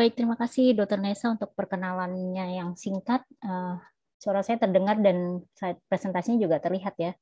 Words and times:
Baik, 0.00 0.16
terima 0.16 0.32
kasih 0.32 0.72
Dr. 0.72 0.96
Nesa 0.96 1.28
untuk 1.28 1.52
perkenalannya 1.52 2.56
yang 2.56 2.72
singkat. 2.72 3.20
Uh, 3.44 3.76
suara 4.16 4.40
saya 4.40 4.56
terdengar 4.56 4.96
dan 4.96 5.44
presentasinya 5.92 6.40
juga 6.40 6.56
terlihat 6.56 6.96
ya. 6.96 7.12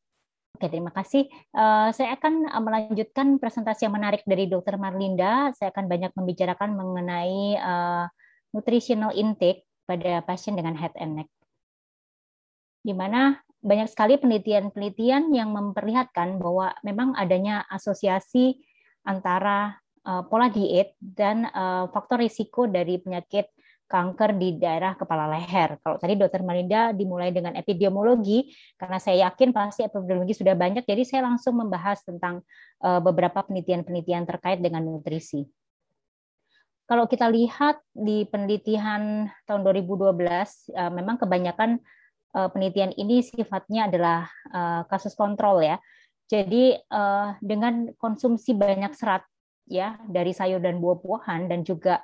Oke, 0.55 0.71
terima 0.71 0.95
kasih. 0.95 1.27
Uh, 1.51 1.91
saya 1.91 2.15
akan 2.15 2.47
melanjutkan 2.63 3.43
presentasi 3.43 3.91
yang 3.91 3.99
menarik 3.99 4.23
dari 4.23 4.47
Dr. 4.47 4.79
Marlinda. 4.79 5.51
Saya 5.59 5.75
akan 5.75 5.91
banyak 5.91 6.15
membicarakan 6.15 6.79
mengenai 6.79 7.59
uh, 7.59 8.07
nutritional 8.55 9.11
intake 9.11 9.67
pada 9.83 10.23
pasien 10.23 10.55
dengan 10.55 10.79
head 10.79 10.95
and 11.03 11.19
neck. 11.19 11.31
Di 12.87 12.95
mana 12.95 13.43
banyak 13.59 13.91
sekali 13.91 14.23
penelitian-penelitian 14.23 15.35
yang 15.35 15.51
memperlihatkan 15.51 16.39
bahwa 16.39 16.79
memang 16.87 17.19
adanya 17.19 17.67
asosiasi 17.75 18.63
antara 19.03 19.83
uh, 20.05 20.23
pola 20.27 20.53
diet 20.53 20.95
dan 20.99 21.49
uh, 21.49 21.89
faktor 21.91 22.23
risiko 22.23 22.69
dari 22.69 23.01
penyakit 23.01 23.51
kanker 23.89 24.37
di 24.37 24.61
daerah 24.61 24.93
kepala 25.01 25.25
leher. 25.33 25.81
Kalau 25.81 25.97
tadi 25.97 26.13
Dokter 26.13 26.45
Marinda 26.45 26.93
dimulai 26.93 27.33
dengan 27.33 27.57
epidemiologi, 27.57 28.53
karena 28.77 29.01
saya 29.01 29.33
yakin 29.33 29.49
pasti 29.51 29.89
epidemiologi 29.89 30.37
sudah 30.37 30.53
banyak, 30.53 30.85
jadi 30.85 31.03
saya 31.09 31.25
langsung 31.25 31.57
membahas 31.57 32.05
tentang 32.05 32.45
uh, 32.85 33.01
beberapa 33.01 33.41
penelitian-penelitian 33.49 34.29
terkait 34.29 34.61
dengan 34.61 34.85
nutrisi. 34.85 35.49
Kalau 36.89 37.05
kita 37.05 37.29
lihat 37.29 37.81
di 37.93 38.29
penelitian 38.29 39.29
tahun 39.49 39.61
2012, 39.65 40.09
uh, 40.77 40.93
memang 40.93 41.17
kebanyakan 41.21 41.81
penelitian 42.29 42.93
ini 43.01 43.25
sifatnya 43.25 43.89
adalah 43.89 44.29
kasus 44.93 45.17
kontrol 45.17 45.65
ya. 45.65 45.81
Jadi 46.29 46.77
dengan 47.41 47.89
konsumsi 47.97 48.53
banyak 48.53 48.93
serat 48.93 49.25
ya 49.69 50.01
dari 50.09 50.33
sayur 50.33 50.59
dan 50.59 50.81
buah-buahan 50.81 51.53
dan 51.53 51.61
juga 51.63 52.01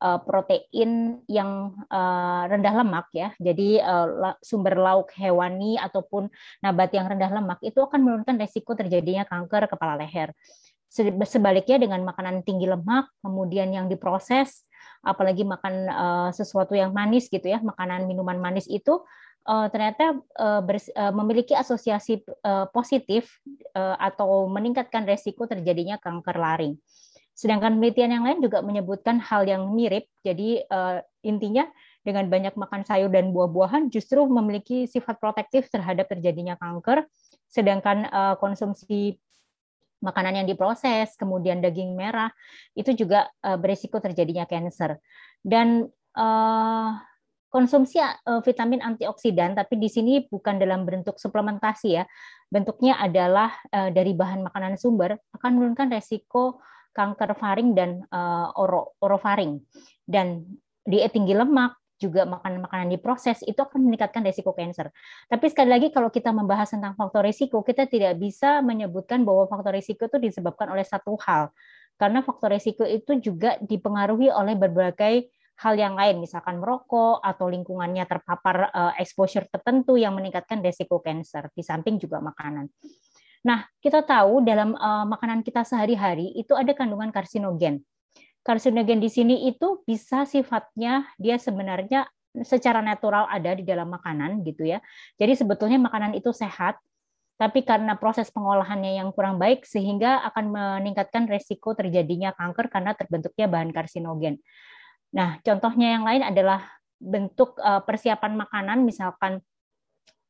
uh, 0.00 0.18
protein 0.24 1.20
yang 1.28 1.76
uh, 1.92 2.42
rendah 2.48 2.74
lemak 2.82 3.06
ya. 3.12 3.28
Jadi 3.36 3.78
uh, 3.78 4.34
sumber 4.40 4.80
lauk 4.80 5.12
hewani 5.14 5.76
ataupun 5.76 6.32
nabat 6.64 6.90
yang 6.96 7.06
rendah 7.06 7.30
lemak 7.30 7.60
itu 7.60 7.78
akan 7.78 8.00
menurunkan 8.00 8.40
resiko 8.40 8.72
terjadinya 8.72 9.28
kanker 9.28 9.68
kepala 9.68 10.00
leher. 10.00 10.32
Sebaliknya 11.22 11.78
dengan 11.78 12.02
makanan 12.02 12.42
tinggi 12.42 12.66
lemak, 12.66 13.06
kemudian 13.22 13.70
yang 13.70 13.86
diproses, 13.86 14.66
apalagi 15.06 15.46
makan 15.46 15.86
uh, 15.86 16.30
sesuatu 16.34 16.74
yang 16.74 16.90
manis 16.90 17.30
gitu 17.30 17.46
ya, 17.46 17.62
makanan 17.62 18.10
minuman 18.10 18.34
manis 18.42 18.66
itu 18.66 18.98
uh, 19.46 19.66
ternyata 19.72 20.18
uh, 20.36 20.60
uh, 20.60 21.12
memiliki 21.14 21.56
asosiasi 21.56 22.24
uh, 22.44 22.66
positif 22.72 23.40
uh, 23.76 23.96
atau 24.00 24.48
meningkatkan 24.50 25.06
resiko 25.06 25.46
terjadinya 25.48 25.96
kanker 26.00 26.36
laring. 26.36 26.74
Sedangkan 27.32 27.80
penelitian 27.80 28.20
yang 28.20 28.24
lain 28.28 28.44
juga 28.44 28.60
menyebutkan 28.60 29.16
hal 29.16 29.48
yang 29.48 29.72
mirip. 29.72 30.04
Jadi 30.20 30.60
uh, 30.68 31.00
intinya 31.24 31.64
dengan 32.04 32.28
banyak 32.28 32.52
makan 32.52 32.84
sayur 32.84 33.08
dan 33.08 33.32
buah-buahan 33.32 33.88
justru 33.88 34.24
memiliki 34.28 34.84
sifat 34.84 35.16
protektif 35.16 35.72
terhadap 35.72 36.08
terjadinya 36.08 36.60
kanker. 36.60 37.08
Sedangkan 37.48 38.08
uh, 38.12 38.36
konsumsi 38.36 39.16
makanan 40.00 40.44
yang 40.44 40.46
diproses, 40.48 41.16
kemudian 41.16 41.60
daging 41.60 41.92
merah, 41.96 42.32
itu 42.72 42.92
juga 42.92 43.28
uh, 43.44 43.56
berisiko 43.56 44.00
terjadinya 44.00 44.44
kanker. 44.44 45.00
Dan 45.40 45.88
uh, 46.16 46.88
konsumsi 47.50 47.98
uh, 48.00 48.40
vitamin 48.40 48.80
antioksidan, 48.80 49.58
tapi 49.58 49.76
di 49.76 49.90
sini 49.90 50.24
bukan 50.24 50.56
dalam 50.56 50.86
bentuk 50.86 51.18
suplementasi 51.18 51.88
ya, 51.98 52.06
bentuknya 52.46 52.96
adalah 53.02 53.50
uh, 53.74 53.90
dari 53.90 54.14
bahan 54.14 54.46
makanan 54.46 54.78
sumber, 54.78 55.18
akan 55.34 55.50
menurunkan 55.58 55.90
resiko 55.90 56.62
kanker 56.94 57.34
faring 57.38 57.74
dan 57.74 58.06
uh, 58.14 58.54
oro, 58.54 58.94
orofaring. 59.02 59.58
Dan 60.06 60.46
diet 60.86 61.10
tinggi 61.10 61.34
lemak, 61.34 61.80
juga 62.00 62.24
makanan-makanan 62.24 62.96
diproses 62.96 63.44
itu 63.44 63.60
akan 63.60 63.84
meningkatkan 63.84 64.24
risiko 64.24 64.56
kanker. 64.56 64.88
Tapi 65.28 65.46
sekali 65.52 65.68
lagi 65.68 65.92
kalau 65.92 66.08
kita 66.08 66.32
membahas 66.32 66.72
tentang 66.72 66.96
faktor 66.96 67.28
risiko, 67.28 67.60
kita 67.60 67.84
tidak 67.84 68.16
bisa 68.16 68.64
menyebutkan 68.64 69.20
bahwa 69.20 69.44
faktor 69.44 69.76
risiko 69.76 70.08
itu 70.08 70.16
disebabkan 70.16 70.72
oleh 70.72 70.82
satu 70.82 71.20
hal. 71.20 71.52
Karena 72.00 72.24
faktor 72.24 72.56
risiko 72.56 72.88
itu 72.88 73.20
juga 73.20 73.60
dipengaruhi 73.60 74.32
oleh 74.32 74.56
berbagai 74.56 75.28
hal 75.60 75.74
yang 75.76 75.92
lain, 75.92 76.24
misalkan 76.24 76.56
merokok 76.56 77.20
atau 77.20 77.46
lingkungannya 77.52 78.08
terpapar 78.08 78.72
uh, 78.72 78.92
exposure 78.96 79.44
tertentu 79.52 80.00
yang 80.00 80.16
meningkatkan 80.16 80.64
risiko 80.64 81.04
kanker, 81.04 81.52
di 81.52 81.60
samping 81.60 82.00
juga 82.00 82.24
makanan. 82.24 82.72
Nah, 83.44 83.68
kita 83.80 84.04
tahu 84.04 84.40
dalam 84.44 84.72
uh, 84.76 85.04
makanan 85.04 85.44
kita 85.44 85.64
sehari-hari 85.64 86.32
itu 86.36 86.56
ada 86.56 86.72
kandungan 86.72 87.12
karsinogen. 87.12 87.84
Karsinogen 88.40 89.04
di 89.04 89.12
sini 89.12 89.52
itu 89.52 89.84
bisa 89.84 90.24
sifatnya 90.24 91.04
dia 91.20 91.36
sebenarnya 91.36 92.08
secara 92.40 92.80
natural 92.80 93.28
ada 93.28 93.52
di 93.52 93.64
dalam 93.66 93.92
makanan 93.92 94.40
gitu 94.48 94.64
ya. 94.64 94.80
Jadi 95.20 95.44
sebetulnya 95.44 95.76
makanan 95.76 96.16
itu 96.16 96.32
sehat, 96.32 96.80
tapi 97.36 97.64
karena 97.64 97.96
proses 98.00 98.32
pengolahannya 98.32 98.96
yang 98.96 99.12
kurang 99.12 99.36
baik 99.36 99.64
sehingga 99.68 100.24
akan 100.32 100.52
meningkatkan 100.52 101.28
resiko 101.28 101.76
terjadinya 101.76 102.32
kanker 102.32 102.68
karena 102.72 102.92
terbentuknya 102.96 103.48
bahan 103.48 103.72
karsinogen. 103.72 104.40
Nah, 105.10 105.42
contohnya 105.42 105.98
yang 105.98 106.04
lain 106.06 106.22
adalah 106.22 106.62
bentuk 107.00 107.56
uh, 107.58 107.82
persiapan 107.82 108.36
makanan 108.36 108.84
misalkan 108.84 109.40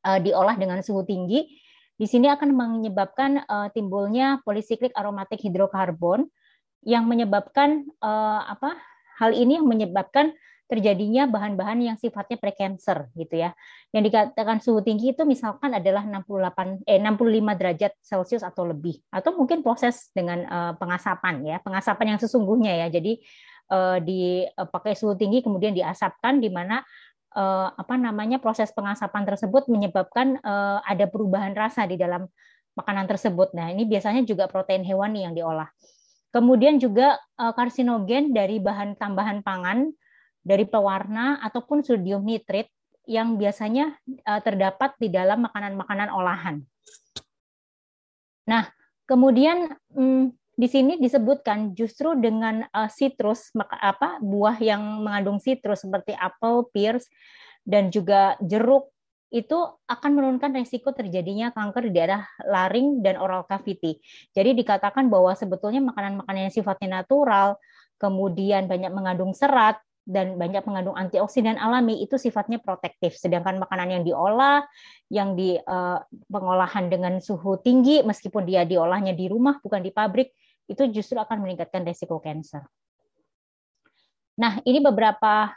uh, 0.07 0.19
diolah 0.23 0.55
dengan 0.55 0.79
suhu 0.79 1.03
tinggi 1.03 1.59
di 1.99 2.07
sini 2.09 2.31
akan 2.31 2.55
menyebabkan 2.55 3.45
uh, 3.45 3.67
timbulnya 3.75 4.41
polisiklik 4.41 4.95
aromatik 4.97 5.37
hidrokarbon 5.43 6.25
yang 6.81 7.05
menyebabkan 7.05 7.85
apa? 8.01 8.73
Hal 9.21 9.37
ini 9.37 9.61
yang 9.61 9.69
menyebabkan 9.69 10.33
terjadinya 10.71 11.27
bahan-bahan 11.27 11.83
yang 11.83 11.97
sifatnya 11.99 12.39
precancer 12.39 13.11
gitu 13.19 13.43
ya. 13.43 13.51
Yang 13.91 14.03
dikatakan 14.07 14.63
suhu 14.63 14.79
tinggi 14.79 15.11
itu 15.11 15.27
misalkan 15.27 15.75
adalah 15.75 16.07
68 16.07 16.87
eh 16.87 16.95
65 16.95 17.59
derajat 17.59 17.91
Celcius 17.99 18.39
atau 18.39 18.63
lebih 18.63 19.03
atau 19.11 19.35
mungkin 19.35 19.59
proses 19.59 20.07
dengan 20.15 20.47
uh, 20.47 20.73
pengasapan 20.79 21.43
ya, 21.43 21.57
pengasapan 21.59 22.15
yang 22.15 22.19
sesungguhnya 22.23 22.87
ya. 22.87 22.87
Jadi 22.87 23.19
dipakai 24.03 24.99
suhu 24.99 25.15
tinggi 25.15 25.39
kemudian 25.39 25.71
diasapkan 25.71 26.43
di 26.43 26.51
mana 26.51 26.83
uh, 27.39 27.71
apa 27.71 27.95
namanya 27.95 28.35
proses 28.43 28.67
pengasapan 28.75 29.23
tersebut 29.23 29.71
menyebabkan 29.71 30.35
ada 30.83 31.07
perubahan 31.07 31.55
rasa 31.55 31.87
di 31.87 31.95
dalam 31.95 32.27
makanan 32.75 33.07
tersebut. 33.07 33.51
Nah, 33.55 33.71
ini 33.71 33.87
biasanya 33.87 34.23
juga 34.27 34.47
protein 34.47 34.83
hewani 34.83 35.27
yang 35.27 35.35
diolah. 35.35 35.67
Kemudian 36.31 36.79
juga 36.79 37.19
karsinogen 37.35 38.31
dari 38.31 38.63
bahan 38.63 38.95
tambahan 38.95 39.43
pangan 39.43 39.91
dari 40.39 40.63
pewarna 40.63 41.43
ataupun 41.43 41.83
sodium 41.83 42.23
nitrit 42.23 42.71
yang 43.03 43.35
biasanya 43.35 43.99
terdapat 44.39 44.95
di 44.95 45.11
dalam 45.11 45.43
makanan-makanan 45.43 46.07
olahan. 46.07 46.63
Nah, 48.47 48.71
kemudian 49.03 49.75
hmm, 49.91 50.31
di 50.61 50.69
sini 50.69 51.01
disebutkan 51.01 51.73
justru 51.73 52.13
dengan 52.13 52.61
uh, 52.69 52.85
citrus 52.85 53.49
maka 53.57 53.81
apa 53.81 54.21
buah 54.21 54.61
yang 54.61 55.01
mengandung 55.01 55.41
citrus 55.41 55.81
seperti 55.81 56.13
apel, 56.13 56.69
pears 56.69 57.09
dan 57.65 57.89
juga 57.89 58.37
jeruk 58.45 58.93
itu 59.33 59.57
akan 59.89 60.11
menurunkan 60.11 60.53
resiko 60.53 60.93
terjadinya 60.93 61.49
kanker 61.55 61.89
di 61.89 61.91
daerah 61.97 62.21
laring 62.45 63.01
dan 63.01 63.17
oral 63.17 63.47
cavity. 63.47 63.97
Jadi 64.37 64.53
dikatakan 64.53 65.09
bahwa 65.09 65.33
sebetulnya 65.33 65.81
makanan-makanan 65.81 66.51
yang 66.51 66.53
sifatnya 66.53 67.01
natural, 67.01 67.57
kemudian 67.95 68.67
banyak 68.67 68.91
mengandung 68.91 69.31
serat 69.31 69.79
dan 70.03 70.35
banyak 70.35 70.67
mengandung 70.67 70.99
antioksidan 70.99 71.55
alami 71.55 72.03
itu 72.03 72.19
sifatnya 72.19 72.59
protektif. 72.59 73.15
Sedangkan 73.15 73.55
makanan 73.55 73.95
yang 73.95 74.03
diolah, 74.03 74.67
yang 75.07 75.39
di 75.39 75.55
uh, 75.55 76.03
pengolahan 76.27 76.91
dengan 76.91 77.23
suhu 77.23 77.55
tinggi 77.63 78.03
meskipun 78.03 78.43
dia 78.43 78.67
diolahnya 78.67 79.15
di 79.15 79.31
rumah 79.31 79.63
bukan 79.63 79.79
di 79.79 79.95
pabrik, 79.95 80.35
itu 80.71 80.87
justru 80.95 81.19
akan 81.19 81.43
meningkatkan 81.43 81.83
resiko 81.83 82.23
kanker. 82.23 82.63
Nah, 84.39 84.63
ini 84.63 84.79
beberapa 84.79 85.51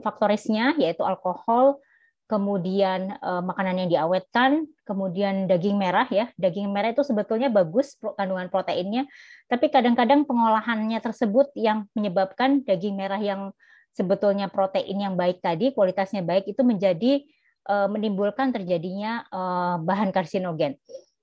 faktorisnya 0.00 0.76
yaitu 0.76 1.00
alkohol, 1.02 1.80
kemudian 2.28 3.16
eh, 3.16 3.42
makanan 3.42 3.84
yang 3.84 3.88
diawetkan, 3.88 4.68
kemudian 4.84 5.48
daging 5.48 5.80
merah 5.80 6.04
ya. 6.12 6.28
Daging 6.36 6.68
merah 6.68 6.92
itu 6.92 7.00
sebetulnya 7.00 7.48
bagus 7.48 7.96
kandungan 8.20 8.52
proteinnya, 8.52 9.08
tapi 9.48 9.72
kadang-kadang 9.72 10.28
pengolahannya 10.28 11.00
tersebut 11.00 11.50
yang 11.56 11.88
menyebabkan 11.96 12.62
daging 12.68 12.94
merah 12.94 13.18
yang 13.18 13.50
sebetulnya 13.96 14.46
protein 14.52 15.08
yang 15.08 15.14
baik 15.16 15.40
tadi, 15.40 15.72
kualitasnya 15.72 16.20
baik 16.22 16.46
itu 16.52 16.60
menjadi 16.60 17.24
eh, 17.66 17.88
menimbulkan 17.88 18.52
terjadinya 18.52 19.24
eh, 19.24 19.76
bahan 19.82 20.12
karsinogen. 20.12 20.76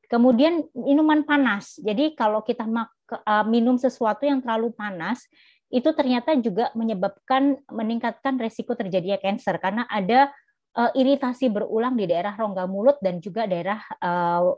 Kemudian 0.06 0.70
minuman 0.78 1.26
panas. 1.26 1.82
Jadi 1.82 2.14
kalau 2.14 2.46
kita 2.46 2.70
uh, 3.12 3.46
minum 3.46 3.78
sesuatu 3.78 4.26
yang 4.26 4.42
terlalu 4.42 4.74
panas, 4.74 5.26
itu 5.70 5.90
ternyata 5.98 6.38
juga 6.38 6.70
menyebabkan 6.78 7.58
meningkatkan 7.74 8.38
resiko 8.38 8.78
terjadinya 8.78 9.18
kanker 9.18 9.58
karena 9.58 9.84
ada 9.90 10.30
uh, 10.78 10.94
iritasi 10.94 11.50
berulang 11.50 11.98
di 11.98 12.06
daerah 12.06 12.38
rongga 12.38 12.70
mulut 12.70 12.98
dan 13.02 13.18
juga 13.18 13.50
daerah 13.50 13.82
uh, 14.00 14.56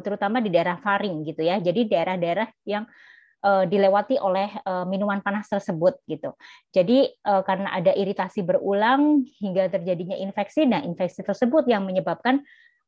terutama 0.00 0.38
di 0.38 0.48
daerah 0.48 0.78
faring 0.78 1.26
gitu 1.26 1.42
ya. 1.42 1.58
Jadi 1.58 1.90
daerah-daerah 1.90 2.46
yang 2.70 2.86
dilewati 3.46 4.18
oleh 4.18 4.50
minuman 4.90 5.22
panas 5.22 5.46
tersebut 5.46 6.02
gitu. 6.10 6.34
Jadi 6.74 7.06
karena 7.22 7.78
ada 7.78 7.94
iritasi 7.94 8.42
berulang 8.42 9.22
hingga 9.38 9.70
terjadinya 9.70 10.18
infeksi, 10.18 10.66
nah 10.66 10.82
infeksi 10.82 11.22
tersebut 11.22 11.62
yang 11.70 11.86
menyebabkan 11.86 12.42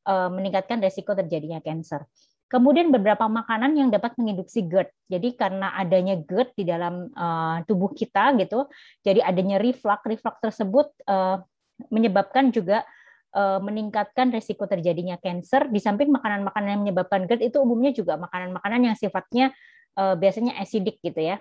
meningkatkan 0.06 0.82
resiko 0.82 1.14
terjadinya 1.14 1.62
kanker. 1.62 2.06
Kemudian 2.48 2.88
beberapa 2.88 3.28
makanan 3.28 3.76
yang 3.76 3.88
dapat 3.92 4.16
menginduksi 4.16 4.64
GERD. 4.64 4.88
Jadi 5.12 5.36
karena 5.36 5.76
adanya 5.76 6.16
GERD 6.16 6.56
di 6.56 6.64
dalam 6.64 7.12
uh, 7.12 7.60
tubuh 7.68 7.92
kita 7.92 8.32
gitu, 8.40 8.64
jadi 9.04 9.20
adanya 9.20 9.60
reflux, 9.60 10.00
reflux 10.08 10.40
tersebut 10.40 10.88
uh, 11.04 11.44
menyebabkan 11.92 12.48
juga 12.48 12.88
uh, 13.36 13.60
meningkatkan 13.60 14.32
risiko 14.32 14.64
terjadinya 14.64 15.20
kanker. 15.20 15.68
Di 15.68 15.76
samping 15.76 16.08
makanan-makanan 16.08 16.68
yang 16.72 16.82
menyebabkan 16.88 17.28
GERD 17.28 17.52
itu 17.52 17.60
umumnya 17.60 17.92
juga 17.92 18.16
makanan-makanan 18.16 18.80
yang 18.92 18.96
sifatnya 18.96 19.52
uh, 20.00 20.16
biasanya 20.16 20.56
acidic 20.56 21.04
gitu 21.04 21.20
ya. 21.20 21.36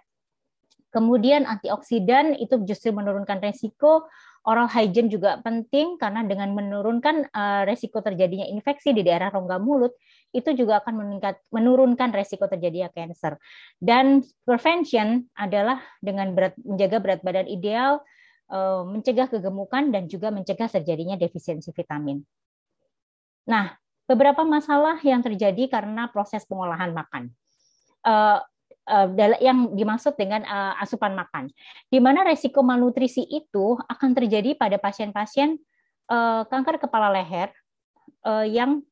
Kemudian 0.92 1.48
antioksidan 1.48 2.36
itu 2.36 2.64
justru 2.64 2.96
menurunkan 2.96 3.44
resiko 3.44 4.08
oral 4.48 4.72
hygiene 4.72 5.12
juga 5.12 5.44
penting 5.44 6.00
karena 6.00 6.24
dengan 6.24 6.56
menurunkan 6.56 7.28
uh, 7.36 7.68
resiko 7.68 8.00
terjadinya 8.00 8.48
infeksi 8.48 8.96
di 8.96 9.04
daerah 9.04 9.28
rongga 9.28 9.60
mulut 9.60 9.92
itu 10.32 10.56
juga 10.56 10.80
akan 10.80 11.04
meningkat 11.04 11.36
menurunkan 11.52 12.16
resiko 12.16 12.48
terjadinya 12.48 12.88
kanker. 12.96 13.36
Dan 13.76 14.24
prevention 14.48 15.28
adalah 15.36 15.84
dengan 16.00 16.32
berat, 16.32 16.56
menjaga 16.64 16.98
berat 17.04 17.20
badan 17.28 17.48
ideal, 17.52 18.00
uh, 18.48 18.88
mencegah 18.88 19.28
kegemukan 19.28 19.92
dan 19.92 20.08
juga 20.08 20.32
mencegah 20.32 20.72
terjadinya 20.72 21.20
defisiensi 21.20 21.76
vitamin. 21.76 22.24
Nah, 23.48 23.76
beberapa 24.08 24.48
masalah 24.48 25.00
yang 25.04 25.20
terjadi 25.20 25.68
karena 25.68 26.08
proses 26.08 26.48
pengolahan 26.48 26.96
makan. 26.96 27.36
Uh, 28.04 28.40
yang 29.44 29.76
dimaksud 29.76 30.16
dengan 30.16 30.48
uh, 30.48 30.80
asupan 30.80 31.12
makan, 31.12 31.52
di 31.92 32.00
mana 32.00 32.24
resiko 32.24 32.64
malnutrisi 32.64 33.28
itu 33.28 33.76
akan 33.84 34.16
terjadi 34.16 34.56
pada 34.56 34.80
pasien-pasien 34.80 35.60
uh, 36.08 36.48
kanker 36.48 36.80
kepala 36.80 37.12
leher 37.12 37.52
yang 38.48 38.84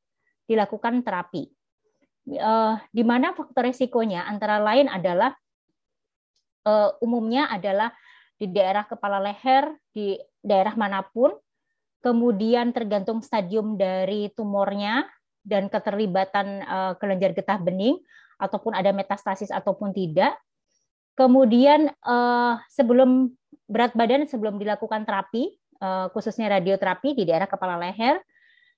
dilakukan 0.48 1.04
terapi. 1.04 1.52
Di 2.92 3.04
mana 3.04 3.36
faktor 3.36 3.68
resikonya 3.68 4.24
antara 4.28 4.64
lain 4.64 4.88
adalah 4.88 5.36
umumnya 7.04 7.52
adalah 7.52 7.92
di 8.40 8.48
daerah 8.48 8.88
kepala 8.88 9.20
leher, 9.20 9.76
di 9.92 10.16
daerah 10.40 10.72
mana 10.80 11.04
pun, 11.04 11.36
kemudian 12.00 12.72
tergantung 12.72 13.20
stadium 13.20 13.76
dari 13.76 14.32
tumornya 14.32 15.04
dan 15.44 15.68
keterlibatan 15.68 16.64
kelenjar 17.00 17.36
getah 17.36 17.60
bening, 17.60 18.00
ataupun 18.38 18.76
ada 18.76 18.92
metastasis 18.92 19.50
ataupun 19.52 19.92
tidak. 19.92 20.36
Kemudian 21.16 21.92
eh, 21.92 22.54
sebelum 22.70 23.32
berat 23.66 23.96
badan 23.96 24.28
sebelum 24.28 24.60
dilakukan 24.60 25.08
terapi, 25.08 25.56
eh, 25.58 26.06
khususnya 26.12 26.60
radioterapi 26.60 27.16
di 27.16 27.24
daerah 27.24 27.48
kepala 27.48 27.80
leher, 27.80 28.20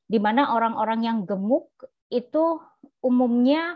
di 0.08 0.18
mana 0.22 0.56
orang-orang 0.56 1.04
yang 1.04 1.18
gemuk 1.28 1.68
itu 2.08 2.64
umumnya 3.04 3.76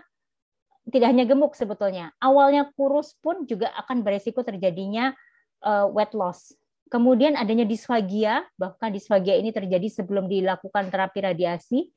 tidak 0.88 1.14
hanya 1.14 1.26
gemuk 1.30 1.54
sebetulnya, 1.54 2.10
awalnya 2.18 2.72
kurus 2.74 3.14
pun 3.22 3.46
juga 3.46 3.70
akan 3.78 4.02
beresiko 4.02 4.42
terjadinya 4.42 5.14
uh, 5.62 5.86
weight 5.88 6.18
loss. 6.18 6.58
Kemudian 6.92 7.40
adanya 7.40 7.64
disfagia, 7.64 8.44
bahkan 8.60 8.92
disfagia 8.92 9.38
ini 9.40 9.54
terjadi 9.54 9.88
sebelum 9.88 10.28
dilakukan 10.28 10.92
terapi 10.92 11.24
radiasi. 11.24 11.88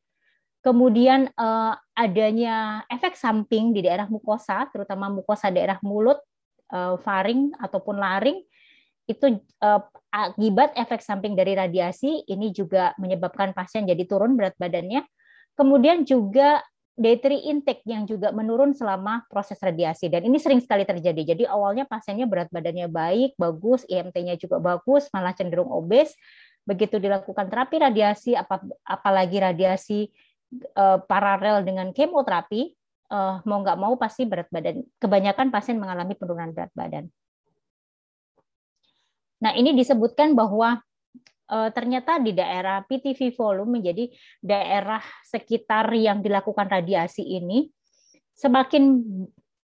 Kemudian 0.64 1.28
uh, 1.36 1.76
adanya 1.92 2.88
efek 2.88 3.20
samping 3.20 3.76
di 3.76 3.84
daerah 3.84 4.08
mukosa, 4.08 4.64
terutama 4.72 5.12
mukosa 5.12 5.52
daerah 5.52 5.76
mulut, 5.84 6.16
uh, 6.72 6.96
faring 7.04 7.52
ataupun 7.60 8.00
laring, 8.00 8.40
itu 9.04 9.44
uh, 9.60 9.84
akibat 10.08 10.72
efek 10.72 11.04
samping 11.04 11.36
dari 11.36 11.52
radiasi 11.52 12.24
ini 12.24 12.48
juga 12.56 12.96
menyebabkan 12.96 13.52
pasien 13.52 13.84
jadi 13.84 14.08
turun 14.08 14.40
berat 14.40 14.56
badannya. 14.56 15.04
Kemudian 15.52 16.08
juga 16.08 16.64
dietary 16.96 17.44
intake 17.52 17.84
yang 17.84 18.08
juga 18.08 18.32
menurun 18.32 18.72
selama 18.72 19.26
proses 19.28 19.60
radiasi 19.60 20.08
dan 20.08 20.24
ini 20.24 20.40
sering 20.40 20.64
sekali 20.64 20.88
terjadi. 20.88 21.36
Jadi 21.36 21.44
awalnya 21.44 21.84
pasiennya 21.84 22.24
berat 22.24 22.48
badannya 22.48 22.88
baik, 22.88 23.36
bagus, 23.36 23.84
IMT-nya 23.84 24.40
juga 24.40 24.62
bagus, 24.64 25.12
malah 25.12 25.36
cenderung 25.36 25.68
obes. 25.68 26.16
Begitu 26.64 26.96
dilakukan 26.96 27.52
terapi 27.52 27.76
radiasi, 27.76 28.32
apalagi 28.88 29.36
radiasi 29.36 30.08
uh, 30.76 30.98
paralel 31.04 31.62
dengan 31.66 31.90
kemoterapi, 31.90 32.74
uh, 33.10 33.40
mau 33.44 33.60
nggak 33.62 33.78
mau 33.78 33.94
pasti 33.98 34.26
berat 34.28 34.48
badan. 34.50 34.82
Kebanyakan 34.98 35.48
pasien 35.50 35.76
mengalami 35.78 36.14
penurunan 36.18 36.50
berat 36.54 36.72
badan. 36.72 37.10
Nah, 39.42 39.52
ini 39.52 39.76
disebutkan 39.76 40.32
bahwa 40.32 40.80
uh, 41.52 41.70
ternyata 41.74 42.16
di 42.16 42.32
daerah 42.32 42.80
PTV 42.86 43.36
volume 43.36 43.80
menjadi 43.80 44.08
daerah 44.40 45.04
sekitar 45.26 45.92
yang 45.92 46.24
dilakukan 46.24 46.64
radiasi 46.70 47.20
ini 47.20 47.68
semakin 48.34 49.04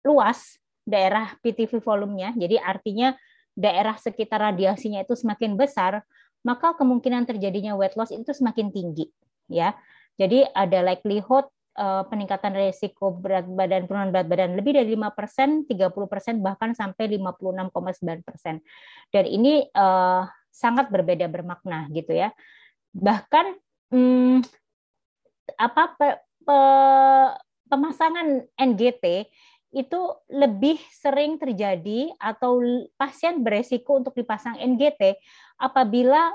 luas 0.03 0.59
daerah 0.85 1.37
PTV 1.39 1.79
volumenya. 1.79 2.33
Jadi 2.35 2.57
artinya 2.57 3.13
daerah 3.53 3.97
sekitar 3.99 4.53
radiasinya 4.53 5.03
itu 5.03 5.13
semakin 5.13 5.53
besar, 5.53 6.01
maka 6.41 6.73
kemungkinan 6.77 7.27
terjadinya 7.27 7.75
weight 7.75 7.93
loss 7.99 8.15
itu 8.15 8.31
semakin 8.31 8.71
tinggi, 8.71 9.11
ya. 9.51 9.75
Jadi 10.19 10.43
ada 10.51 10.83
likelihood 10.83 11.47
uh, 11.79 12.03
peningkatan 12.11 12.51
risiko 12.59 13.15
berat 13.15 13.47
badan 13.47 13.87
penurunan 13.87 14.11
berat 14.11 14.27
badan 14.27 14.59
lebih 14.59 14.75
dari 14.75 14.99
5%, 14.99 15.63
30% 15.71 16.43
bahkan 16.43 16.75
sampai 16.75 17.07
56,9%. 17.15 18.59
Dan 19.15 19.25
ini 19.25 19.63
uh, 19.71 20.27
sangat 20.51 20.91
berbeda 20.91 21.31
bermakna 21.31 21.87
gitu 21.95 22.11
ya. 22.11 22.35
Bahkan 22.91 23.45
hmm, 23.95 24.43
apa 25.55 25.83
pe, 25.95 26.09
pe, 26.43 26.59
pemasangan 27.71 28.43
NGT 28.59 29.29
itu 29.69 30.01
lebih 30.33 30.81
sering 30.89 31.37
terjadi 31.37 32.09
atau 32.17 32.57
pasien 32.97 33.45
beresiko 33.45 34.01
untuk 34.01 34.17
dipasang 34.17 34.57
NGT 34.57 35.13
apabila 35.61 36.33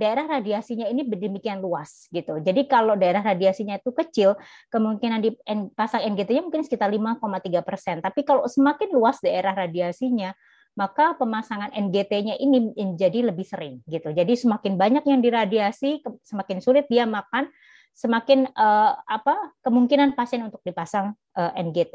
daerah 0.00 0.24
radiasinya 0.24 0.88
ini 0.88 1.04
demikian 1.04 1.60
luas 1.60 2.08
gitu. 2.08 2.40
Jadi 2.40 2.64
kalau 2.64 2.96
daerah 2.96 3.20
radiasinya 3.20 3.76
itu 3.76 3.92
kecil, 3.92 4.40
kemungkinan 4.72 5.20
di 5.20 5.36
pasang 5.76 6.00
NGT-nya 6.00 6.40
mungkin 6.40 6.64
sekitar 6.64 6.88
5,3 6.88 7.60
persen. 7.60 8.00
Tapi 8.00 8.24
kalau 8.24 8.48
semakin 8.48 8.88
luas 8.96 9.20
daerah 9.20 9.52
radiasinya, 9.52 10.32
maka 10.74 11.14
pemasangan 11.20 11.70
NGT-nya 11.76 12.40
ini 12.40 12.72
menjadi 12.72 13.30
lebih 13.30 13.46
sering 13.46 13.84
gitu. 13.84 14.10
Jadi 14.10 14.32
semakin 14.32 14.74
banyak 14.80 15.04
yang 15.06 15.20
diradiasi, 15.20 16.00
semakin 16.24 16.58
sulit 16.64 16.88
dia 16.88 17.04
makan, 17.04 17.52
semakin 17.94 18.50
uh, 18.56 18.96
apa 19.06 19.54
kemungkinan 19.62 20.18
pasien 20.18 20.42
untuk 20.42 20.64
dipasang 20.66 21.14
uh, 21.38 21.52
eh, 21.54 21.62
NGT. 21.62 21.94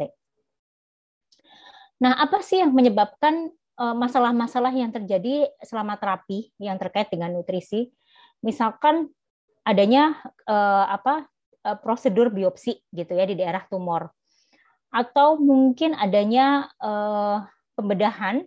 Nah, 2.00 2.16
apa 2.16 2.40
sih 2.40 2.64
yang 2.64 2.72
menyebabkan 2.72 3.52
Eh, 3.52 3.59
masalah-masalah 3.80 4.76
yang 4.76 4.92
terjadi 4.92 5.48
selama 5.64 5.96
terapi 5.96 6.52
yang 6.60 6.76
terkait 6.76 7.08
dengan 7.08 7.32
nutrisi. 7.32 7.88
Misalkan 8.44 9.08
adanya 9.64 10.20
uh, 10.48 10.86
apa 10.92 11.28
uh, 11.64 11.78
prosedur 11.80 12.28
biopsi 12.28 12.84
gitu 12.92 13.16
ya 13.16 13.24
di 13.24 13.40
daerah 13.40 13.64
tumor 13.72 14.12
atau 14.90 15.38
mungkin 15.38 15.94
adanya 15.94 16.70
uh, 16.82 17.46
pembedahan 17.78 18.42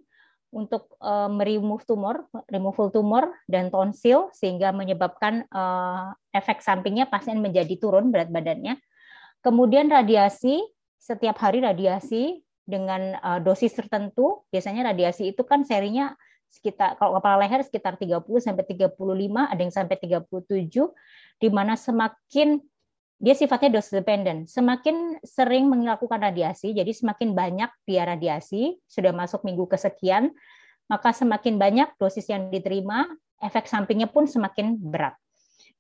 untuk 0.53 0.93
uh, 1.01 1.33
meremove 1.33 1.89
tumor, 1.89 2.29
removal 2.53 2.93
tumor 2.93 3.33
dan 3.49 3.73
tonsil 3.73 4.29
sehingga 4.37 4.69
menyebabkan 4.69 5.49
uh, 5.49 6.13
efek 6.37 6.61
sampingnya 6.61 7.09
pasien 7.09 7.41
menjadi 7.41 7.73
turun 7.81 8.13
berat 8.13 8.29
badannya. 8.29 8.77
Kemudian 9.41 9.89
radiasi, 9.89 10.61
setiap 11.01 11.41
hari 11.41 11.65
radiasi 11.65 12.45
dengan 12.63 13.19
uh, 13.19 13.41
dosis 13.43 13.75
tertentu, 13.75 14.47
biasanya 14.55 14.95
radiasi 14.95 15.35
itu 15.35 15.43
kan 15.43 15.67
serinya 15.67 16.15
sekitar 16.53 17.01
kalau 17.01 17.17
kepala 17.17 17.41
leher 17.41 17.65
sekitar 17.65 17.97
30 17.97 18.23
sampai 18.39 18.65
35, 18.69 18.93
ada 19.49 19.61
yang 19.61 19.73
sampai 19.73 19.97
37 19.97 20.69
di 21.41 21.49
mana 21.49 21.75
semakin 21.81 22.61
dia 23.23 23.39
sifatnya 23.39 23.79
dosis 23.79 23.95
dependent. 23.95 24.51
Semakin 24.51 25.23
sering 25.23 25.71
melakukan 25.71 26.19
radiasi, 26.19 26.75
jadi 26.75 26.91
semakin 26.91 27.39
banyak 27.39 27.71
dia 27.87 28.03
radiasi, 28.03 28.83
sudah 28.91 29.15
masuk 29.15 29.47
minggu 29.47 29.71
kesekian, 29.71 30.35
maka 30.91 31.15
semakin 31.15 31.55
banyak 31.55 31.89
dosis 32.03 32.27
yang 32.27 32.51
diterima, 32.51 33.07
efek 33.39 33.71
sampingnya 33.71 34.11
pun 34.11 34.27
semakin 34.27 34.75
berat. 34.75 35.15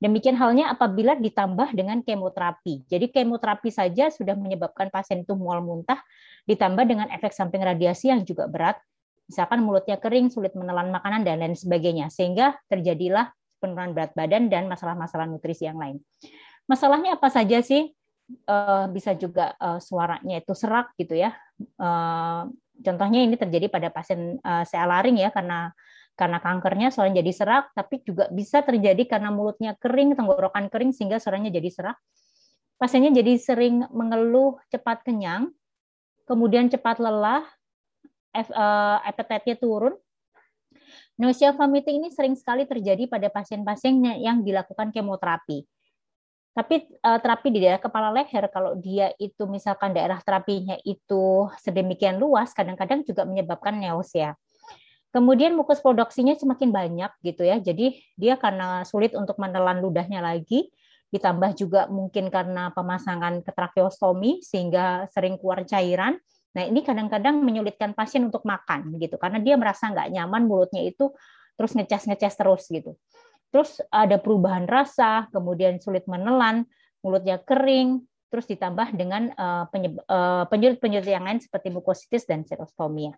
Demikian 0.03 0.35
halnya 0.35 0.75
apabila 0.75 1.15
ditambah 1.15 1.79
dengan 1.79 2.03
kemoterapi. 2.03 2.91
Jadi 2.91 3.15
kemoterapi 3.15 3.71
saja 3.71 4.11
sudah 4.11 4.35
menyebabkan 4.35 4.91
pasien 4.91 5.23
itu 5.23 5.39
mual 5.39 5.63
muntah, 5.63 6.03
ditambah 6.51 6.83
dengan 6.83 7.07
efek 7.15 7.31
samping 7.31 7.63
radiasi 7.63 8.11
yang 8.11 8.27
juga 8.27 8.51
berat, 8.51 8.83
misalkan 9.31 9.63
mulutnya 9.63 10.03
kering, 10.03 10.35
sulit 10.35 10.59
menelan 10.59 10.91
makanan, 10.91 11.23
dan 11.23 11.39
lain 11.39 11.55
sebagainya. 11.55 12.11
Sehingga 12.11 12.59
terjadilah 12.67 13.31
penurunan 13.63 13.95
berat 13.95 14.11
badan 14.19 14.51
dan 14.51 14.67
masalah-masalah 14.67 15.31
nutrisi 15.31 15.71
yang 15.71 15.79
lain. 15.79 16.03
Masalahnya 16.67 17.15
apa 17.15 17.31
saja 17.31 17.63
sih? 17.63 17.95
Eh, 18.27 18.87
bisa 18.91 19.15
juga 19.15 19.55
eh, 19.55 19.79
suaranya 19.79 20.43
itu 20.43 20.51
serak 20.59 20.99
gitu 20.99 21.15
ya, 21.15 21.31
eh, 21.63 22.43
Contohnya 22.83 23.21
ini 23.23 23.39
terjadi 23.39 23.71
pada 23.71 23.89
pasien 23.95 24.43
uh, 24.43 24.65
ya 24.67 25.31
karena 25.31 25.71
karena 26.13 26.39
kankernya 26.39 26.93
suaranya 26.93 27.25
jadi 27.25 27.33
serak, 27.33 27.65
tapi 27.73 28.05
juga 28.05 28.29
bisa 28.29 28.61
terjadi 28.61 29.09
karena 29.09 29.33
mulutnya 29.33 29.73
kering, 29.81 30.13
tenggorokan 30.13 30.69
kering 30.69 30.93
sehingga 30.93 31.17
suaranya 31.17 31.49
jadi 31.49 31.71
serak. 31.73 31.97
Pasiennya 32.77 33.15
jadi 33.15 33.39
sering 33.39 33.87
mengeluh 33.95 34.59
cepat 34.69 35.07
kenyang, 35.07 35.55
kemudian 36.29 36.69
cepat 36.69 36.99
lelah, 37.01 37.47
uh, 38.35 38.99
appetite-nya 39.07 39.57
turun. 39.57 39.95
Nausea 41.17 41.55
vomiting 41.55 42.03
ini 42.03 42.09
sering 42.11 42.35
sekali 42.35 42.65
terjadi 42.67 43.07
pada 43.07 43.29
pasien-pasien 43.29 44.01
yang 44.19 44.43
dilakukan 44.43 44.91
kemoterapi. 44.91 45.63
Tapi 46.53 46.85
uh, 47.01 47.17
terapi 47.17 47.49
di 47.49 47.65
daerah 47.65 47.81
kepala 47.81 48.13
leher, 48.13 48.45
kalau 48.53 48.77
dia 48.77 49.09
itu 49.17 49.49
misalkan 49.49 49.97
daerah 49.97 50.21
terapinya 50.21 50.77
itu 50.85 51.49
sedemikian 51.65 52.21
luas, 52.21 52.53
kadang-kadang 52.53 53.01
juga 53.09 53.25
menyebabkan 53.25 53.81
nausea. 53.81 54.37
Kemudian 55.13 55.53
mukus 55.53 55.85
produksinya 55.85 56.33
semakin 56.33 56.73
banyak 56.73 57.13
gitu 57.21 57.45
ya, 57.45 57.61
jadi 57.61 57.93
dia 58.17 58.41
karena 58.41 58.81
sulit 58.89 59.13
untuk 59.13 59.37
menelan 59.37 59.85
ludahnya 59.85 60.25
lagi, 60.25 60.73
ditambah 61.13 61.53
juga 61.53 61.85
mungkin 61.93 62.33
karena 62.33 62.73
pemasangan 62.73 63.45
ketrakeostomi 63.45 64.41
sehingga 64.41 65.05
sering 65.13 65.37
keluar 65.37 65.69
cairan. 65.69 66.17
Nah 66.57 66.65
ini 66.65 66.81
kadang-kadang 66.81 67.45
menyulitkan 67.45 67.93
pasien 67.93 68.25
untuk 68.25 68.49
makan 68.49 68.97
gitu, 68.97 69.21
karena 69.21 69.37
dia 69.37 69.61
merasa 69.61 69.93
nggak 69.93 70.17
nyaman 70.17 70.49
mulutnya 70.49 70.81
itu 70.81 71.13
terus 71.61 71.77
ngecas-ngecas 71.77 72.33
terus 72.33 72.65
gitu. 72.73 72.97
Terus 73.53 73.85
ada 73.93 74.17
perubahan 74.17 74.65
rasa, 74.65 75.29
kemudian 75.29 75.77
sulit 75.77 76.09
menelan, 76.09 76.65
mulutnya 77.05 77.37
kering, 77.37 78.01
terus 78.33 78.49
ditambah 78.49 78.97
dengan 78.97 79.29
uh, 79.37 79.69
penyulit-penyulit 80.49 81.05
yang 81.05 81.29
lain 81.29 81.45
seperti 81.45 81.69
mukositis 81.69 82.25
dan 82.25 82.49
serostomia. 82.49 83.13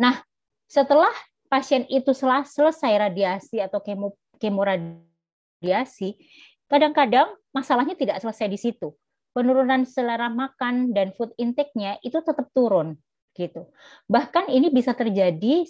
Nah, 0.00 0.24
setelah 0.64 1.12
pasien 1.52 1.84
itu 1.92 2.16
selesai 2.16 2.92
radiasi 2.96 3.60
atau 3.60 3.84
kemo 3.84 4.16
kemoradiasi, 4.40 6.16
kadang-kadang 6.64 7.36
masalahnya 7.52 7.92
tidak 7.92 8.16
selesai 8.24 8.48
di 8.48 8.56
situ. 8.56 8.96
Penurunan 9.36 9.84
selera 9.84 10.32
makan 10.32 10.96
dan 10.96 11.12
food 11.12 11.36
intake-nya 11.36 12.00
itu 12.00 12.18
tetap 12.24 12.48
turun 12.56 12.96
gitu. 13.36 13.70
Bahkan 14.10 14.50
ini 14.50 14.72
bisa 14.74 14.90
terjadi 14.96 15.62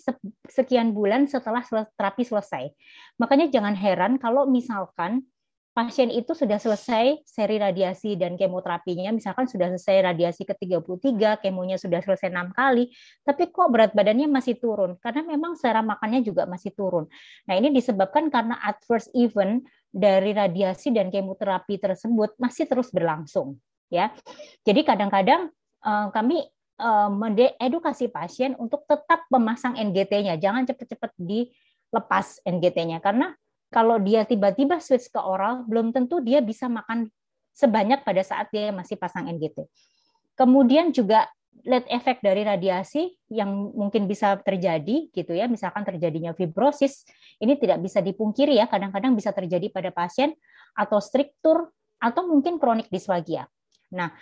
sekian 0.48 0.96
bulan 0.96 1.28
setelah 1.28 1.60
terapi 1.98 2.24
selesai. 2.24 2.72
Makanya 3.20 3.52
jangan 3.52 3.76
heran 3.76 4.16
kalau 4.16 4.48
misalkan 4.48 5.28
pasien 5.80 6.12
itu 6.12 6.36
sudah 6.36 6.60
selesai 6.60 7.24
seri 7.24 7.56
radiasi 7.56 8.20
dan 8.20 8.36
kemoterapinya, 8.36 9.16
misalkan 9.16 9.48
sudah 9.48 9.72
selesai 9.72 10.12
radiasi 10.12 10.44
ke-33, 10.44 11.40
kemonya 11.40 11.80
sudah 11.80 12.04
selesai 12.04 12.28
enam 12.28 12.52
kali, 12.52 12.92
tapi 13.24 13.48
kok 13.48 13.72
berat 13.72 13.96
badannya 13.96 14.28
masih 14.28 14.60
turun? 14.60 15.00
Karena 15.00 15.24
memang 15.24 15.56
selera 15.56 15.80
makannya 15.80 16.20
juga 16.20 16.44
masih 16.44 16.76
turun. 16.76 17.08
Nah 17.48 17.56
ini 17.56 17.72
disebabkan 17.72 18.28
karena 18.28 18.60
adverse 18.60 19.08
event 19.16 19.64
dari 19.88 20.36
radiasi 20.36 20.92
dan 20.92 21.08
kemoterapi 21.08 21.80
tersebut 21.80 22.36
masih 22.36 22.68
terus 22.68 22.92
berlangsung. 22.92 23.56
ya. 23.88 24.12
Jadi 24.62 24.84
kadang-kadang 24.84 25.48
eh, 25.82 26.08
kami 26.12 26.44
Eh, 26.80 27.10
mendedukasi 27.12 28.08
pasien 28.08 28.56
untuk 28.56 28.88
tetap 28.88 29.28
memasang 29.28 29.76
NGT-nya. 29.76 30.40
Jangan 30.40 30.64
cepat-cepat 30.64 31.12
dilepas 31.20 32.40
NGT-nya 32.48 33.04
karena 33.04 33.36
kalau 33.70 34.02
dia 34.02 34.26
tiba-tiba 34.26 34.82
switch 34.82 35.08
ke 35.14 35.20
oral, 35.22 35.62
belum 35.64 35.94
tentu 35.94 36.18
dia 36.18 36.42
bisa 36.42 36.66
makan 36.66 37.06
sebanyak 37.54 38.02
pada 38.02 38.22
saat 38.26 38.50
dia 38.50 38.74
masih 38.74 38.98
pasang 38.98 39.30
NGT. 39.30 39.66
Kemudian 40.34 40.90
juga 40.90 41.30
led 41.62 41.84
efek 41.86 42.24
dari 42.24 42.42
radiasi 42.42 43.10
yang 43.30 43.74
mungkin 43.76 44.10
bisa 44.10 44.38
terjadi 44.40 45.12
gitu 45.12 45.32
ya, 45.34 45.46
misalkan 45.46 45.86
terjadinya 45.86 46.34
fibrosis, 46.34 47.04
ini 47.38 47.54
tidak 47.58 47.84
bisa 47.84 48.00
dipungkiri 48.00 48.56
ya, 48.58 48.66
kadang-kadang 48.66 49.14
bisa 49.14 49.30
terjadi 49.30 49.70
pada 49.70 49.90
pasien 49.94 50.34
atau 50.74 50.98
struktur 50.98 51.70
atau 52.00 52.24
mungkin 52.24 52.56
kronik 52.56 52.88
disfagia. 52.88 53.44
Nah, 53.92 54.14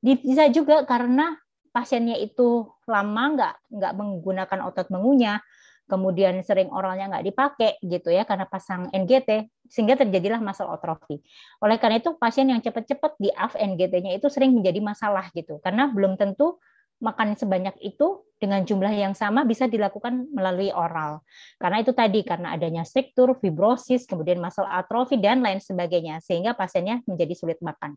bisa 0.00 0.48
juga 0.48 0.86
karena 0.88 1.36
pasiennya 1.74 2.16
itu 2.16 2.64
lama 2.88 3.24
nggak 3.36 3.54
nggak 3.76 3.92
menggunakan 3.92 4.60
otot 4.72 4.88
mengunyah, 4.88 5.44
kemudian 5.86 6.42
sering 6.42 6.70
oralnya 6.70 7.10
nggak 7.10 7.26
dipakai 7.26 7.70
gitu 7.82 8.10
ya 8.10 8.26
karena 8.26 8.46
pasang 8.46 8.90
NGT 8.90 9.50
sehingga 9.70 9.98
terjadilah 9.98 10.42
masalah 10.42 10.78
atrofi. 10.78 11.22
Oleh 11.62 11.78
karena 11.78 12.02
itu 12.02 12.14
pasien 12.18 12.46
yang 12.50 12.62
cepat-cepat 12.62 13.18
di 13.18 13.30
AF 13.30 13.54
NGT-nya 13.54 14.18
itu 14.18 14.26
sering 14.30 14.54
menjadi 14.54 14.82
masalah 14.82 15.30
gitu 15.34 15.58
karena 15.62 15.90
belum 15.90 16.18
tentu 16.18 16.58
makan 16.96 17.36
sebanyak 17.36 17.76
itu 17.84 18.24
dengan 18.40 18.64
jumlah 18.64 18.92
yang 18.92 19.12
sama 19.16 19.44
bisa 19.44 19.68
dilakukan 19.68 20.28
melalui 20.32 20.72
oral. 20.72 21.24
Karena 21.60 21.80
itu 21.80 21.92
tadi 21.92 22.24
karena 22.24 22.56
adanya 22.56 22.84
struktur, 22.84 23.36
fibrosis, 23.36 24.04
kemudian 24.08 24.40
masalah 24.40 24.80
atrofi 24.80 25.20
dan 25.20 25.40
lain 25.44 25.60
sebagainya 25.60 26.20
sehingga 26.24 26.52
pasiennya 26.56 27.04
menjadi 27.08 27.34
sulit 27.36 27.60
makan. 27.60 27.96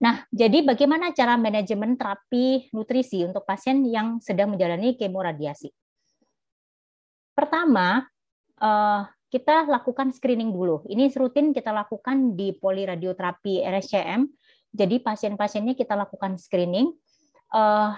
Nah, 0.00 0.24
jadi 0.32 0.64
bagaimana 0.64 1.12
cara 1.12 1.36
manajemen 1.36 1.92
terapi 1.92 2.72
nutrisi 2.72 3.20
untuk 3.20 3.44
pasien 3.44 3.84
yang 3.84 4.16
sedang 4.24 4.48
menjalani 4.48 4.96
kemoradiasi? 4.96 5.68
Pertama, 7.36 8.08
eh, 8.56 9.02
kita 9.28 9.68
lakukan 9.68 10.10
screening 10.10 10.56
dulu. 10.56 10.88
Ini 10.88 11.12
rutin 11.14 11.52
kita 11.52 11.70
lakukan 11.70 12.32
di 12.32 12.56
poliradioterapi 12.56 13.60
RSCM. 13.62 14.24
Jadi 14.72 15.04
pasien-pasiennya 15.04 15.76
kita 15.76 15.92
lakukan 15.94 16.40
screening. 16.40 16.96
Eh, 17.52 17.90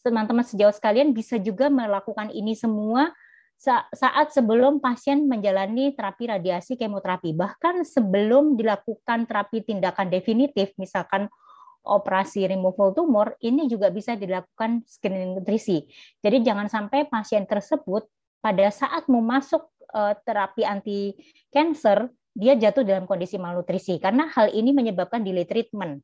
teman-teman 0.00 0.42
sejauh 0.48 0.72
sekalian 0.72 1.12
bisa 1.12 1.36
juga 1.36 1.68
melakukan 1.68 2.32
ini 2.32 2.56
semua 2.56 3.12
saat 3.60 4.32
sebelum 4.32 4.80
pasien 4.80 5.28
menjalani 5.28 5.92
terapi 5.92 6.32
radiasi 6.32 6.80
kemoterapi, 6.80 7.36
bahkan 7.36 7.84
sebelum 7.84 8.56
dilakukan 8.56 9.28
terapi 9.28 9.60
tindakan 9.68 10.08
definitif, 10.08 10.72
misalkan 10.80 11.28
operasi 11.84 12.48
removal 12.48 12.96
tumor, 12.96 13.36
ini 13.44 13.68
juga 13.68 13.92
bisa 13.92 14.16
dilakukan 14.16 14.80
screening 14.88 15.36
nutrisi. 15.36 15.84
Jadi 16.24 16.40
jangan 16.40 16.72
sampai 16.72 17.04
pasien 17.08 17.44
tersebut 17.44 18.08
pada 18.40 18.72
saat 18.72 19.04
mau 19.12 19.20
masuk 19.20 19.68
uh, 19.92 20.16
terapi 20.24 20.64
anti 20.64 21.12
cancer, 21.52 22.08
dia 22.32 22.56
jatuh 22.56 22.80
dalam 22.80 23.04
kondisi 23.04 23.36
malnutrisi 23.36 24.00
karena 24.00 24.32
hal 24.32 24.48
ini 24.56 24.72
menyebabkan 24.72 25.20
delay 25.20 25.44
treatment. 25.44 26.00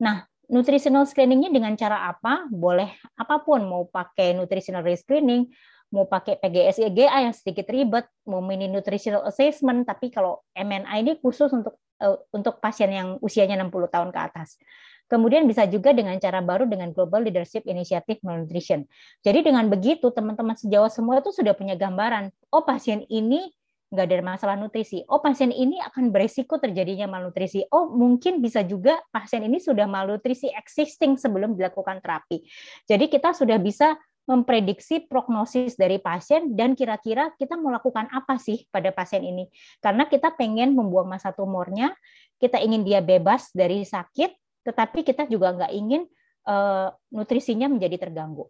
Nah, 0.00 0.24
nutritional 0.48 1.04
screeningnya 1.04 1.52
dengan 1.52 1.76
cara 1.76 2.08
apa? 2.08 2.48
Boleh 2.48 2.96
apa 3.16 3.44
pun, 3.44 3.64
mau 3.68 3.84
pakai 3.88 4.32
nutritional 4.32 4.84
screening, 4.96 5.52
mau 5.94 6.10
pakai 6.10 6.42
PGS 6.42 6.82
EGA 6.90 7.22
yang 7.30 7.30
sedikit 7.30 7.70
ribet, 7.70 8.10
mau 8.26 8.42
mini 8.42 8.66
nutritional 8.66 9.22
assessment, 9.30 9.86
tapi 9.86 10.10
kalau 10.10 10.42
MNI 10.58 11.06
ini 11.06 11.12
khusus 11.22 11.54
untuk 11.54 11.78
uh, 12.02 12.18
untuk 12.34 12.58
pasien 12.58 12.90
yang 12.90 13.08
usianya 13.22 13.54
60 13.62 13.94
tahun 13.94 14.10
ke 14.10 14.18
atas. 14.18 14.58
Kemudian 15.06 15.46
bisa 15.46 15.68
juga 15.70 15.94
dengan 15.94 16.18
cara 16.18 16.42
baru 16.42 16.66
dengan 16.66 16.90
Global 16.90 17.22
Leadership 17.22 17.62
Initiative 17.70 18.18
Malnutrition. 18.26 18.88
Jadi 19.22 19.46
dengan 19.46 19.70
begitu 19.70 20.10
teman-teman 20.10 20.58
sejauh 20.58 20.90
semua 20.90 21.22
itu 21.22 21.30
sudah 21.30 21.54
punya 21.54 21.78
gambaran, 21.78 22.34
oh 22.50 22.66
pasien 22.66 23.06
ini 23.06 23.52
nggak 23.94 24.06
ada 24.10 24.24
masalah 24.26 24.56
nutrisi. 24.58 25.06
Oh 25.06 25.22
pasien 25.22 25.54
ini 25.54 25.78
akan 25.78 26.10
beresiko 26.10 26.58
terjadinya 26.58 27.06
malnutrisi. 27.06 27.62
Oh 27.70 27.94
mungkin 27.94 28.42
bisa 28.42 28.66
juga 28.66 28.98
pasien 29.14 29.46
ini 29.46 29.62
sudah 29.62 29.86
malnutrisi 29.86 30.50
existing 30.50 31.14
sebelum 31.14 31.54
dilakukan 31.54 32.02
terapi. 32.02 32.42
Jadi 32.90 33.06
kita 33.06 33.30
sudah 33.36 33.54
bisa 33.62 33.94
memprediksi 34.24 35.04
prognosis 35.04 35.76
dari 35.76 36.00
pasien 36.00 36.56
dan 36.56 36.72
kira-kira 36.72 37.32
kita 37.36 37.60
mau 37.60 37.68
lakukan 37.68 38.08
apa 38.08 38.40
sih 38.40 38.64
pada 38.72 38.88
pasien 38.88 39.20
ini. 39.20 39.48
Karena 39.84 40.08
kita 40.08 40.32
pengen 40.32 40.72
membuang 40.72 41.08
masa 41.08 41.30
tumornya, 41.36 41.92
kita 42.40 42.56
ingin 42.60 42.82
dia 42.88 43.04
bebas 43.04 43.52
dari 43.52 43.84
sakit, 43.84 44.32
tetapi 44.64 45.04
kita 45.04 45.28
juga 45.28 45.52
nggak 45.52 45.72
ingin 45.76 46.08
uh, 46.48 46.88
nutrisinya 47.12 47.68
menjadi 47.68 48.08
terganggu. 48.08 48.48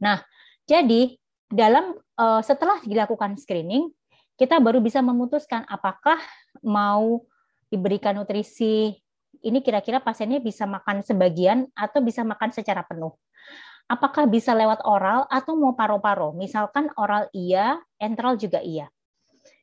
Nah, 0.00 0.24
jadi 0.64 1.20
dalam 1.52 1.92
uh, 2.16 2.40
setelah 2.40 2.80
dilakukan 2.80 3.36
screening, 3.36 3.92
kita 4.40 4.56
baru 4.56 4.80
bisa 4.80 5.04
memutuskan 5.04 5.68
apakah 5.68 6.16
mau 6.64 7.20
diberikan 7.68 8.16
nutrisi 8.16 8.96
ini 9.42 9.58
kira-kira 9.60 10.00
pasiennya 10.00 10.40
bisa 10.40 10.64
makan 10.64 11.04
sebagian 11.04 11.68
atau 11.76 12.00
bisa 12.00 12.24
makan 12.24 12.54
secara 12.54 12.80
penuh 12.86 13.12
apakah 13.90 14.28
bisa 14.30 14.52
lewat 14.52 14.82
oral 14.84 15.26
atau 15.30 15.56
mau 15.58 15.72
paru-paru? 15.72 16.34
Misalkan 16.36 16.90
oral 16.98 17.30
iya, 17.32 17.80
enteral 17.98 18.36
juga 18.36 18.60
iya. 18.60 18.90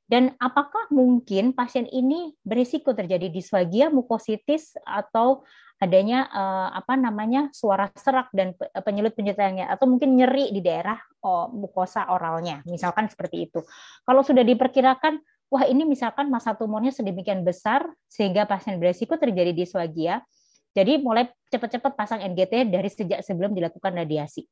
Dan 0.09 0.33
apakah 0.41 0.89
mungkin 0.89 1.53
pasien 1.53 1.85
ini 1.85 2.33
berisiko 2.41 2.97
terjadi 2.97 3.29
disfagia, 3.29 3.93
mukositis 3.93 4.73
atau 4.81 5.45
adanya 5.79 6.27
uh, 6.33 6.69
apa 6.75 6.97
namanya 6.97 7.53
suara 7.55 7.87
serak 7.95 8.27
dan 8.35 8.51
penyulut-penyulut 8.57 9.39
lainnya 9.39 9.67
atau 9.71 9.87
mungkin 9.87 10.17
nyeri 10.17 10.51
di 10.51 10.59
daerah 10.59 10.99
oh, 11.23 11.47
mukosa 11.53 12.09
oralnya, 12.11 12.65
misalkan 12.67 13.07
seperti 13.07 13.47
itu. 13.47 13.63
Kalau 14.03 14.25
sudah 14.25 14.43
diperkirakan 14.43 15.21
wah 15.49 15.63
ini 15.65 15.85
misalkan 15.85 16.27
masa 16.27 16.53
tumornya 16.57 16.91
sedemikian 16.91 17.47
besar 17.47 17.87
sehingga 18.11 18.43
pasien 18.49 18.75
berisiko 18.75 19.15
terjadi 19.15 19.55
disfagia, 19.55 20.25
Jadi 20.73 21.01
mulai 21.01 21.27
cepat-cepat 21.49 21.97
pasang 21.97 22.21
NGT 22.21 22.69
dari 22.69 22.89
sejak 22.89 23.25
sebelum 23.25 23.57
dilakukan 23.57 23.93
radiasi. 23.93 24.45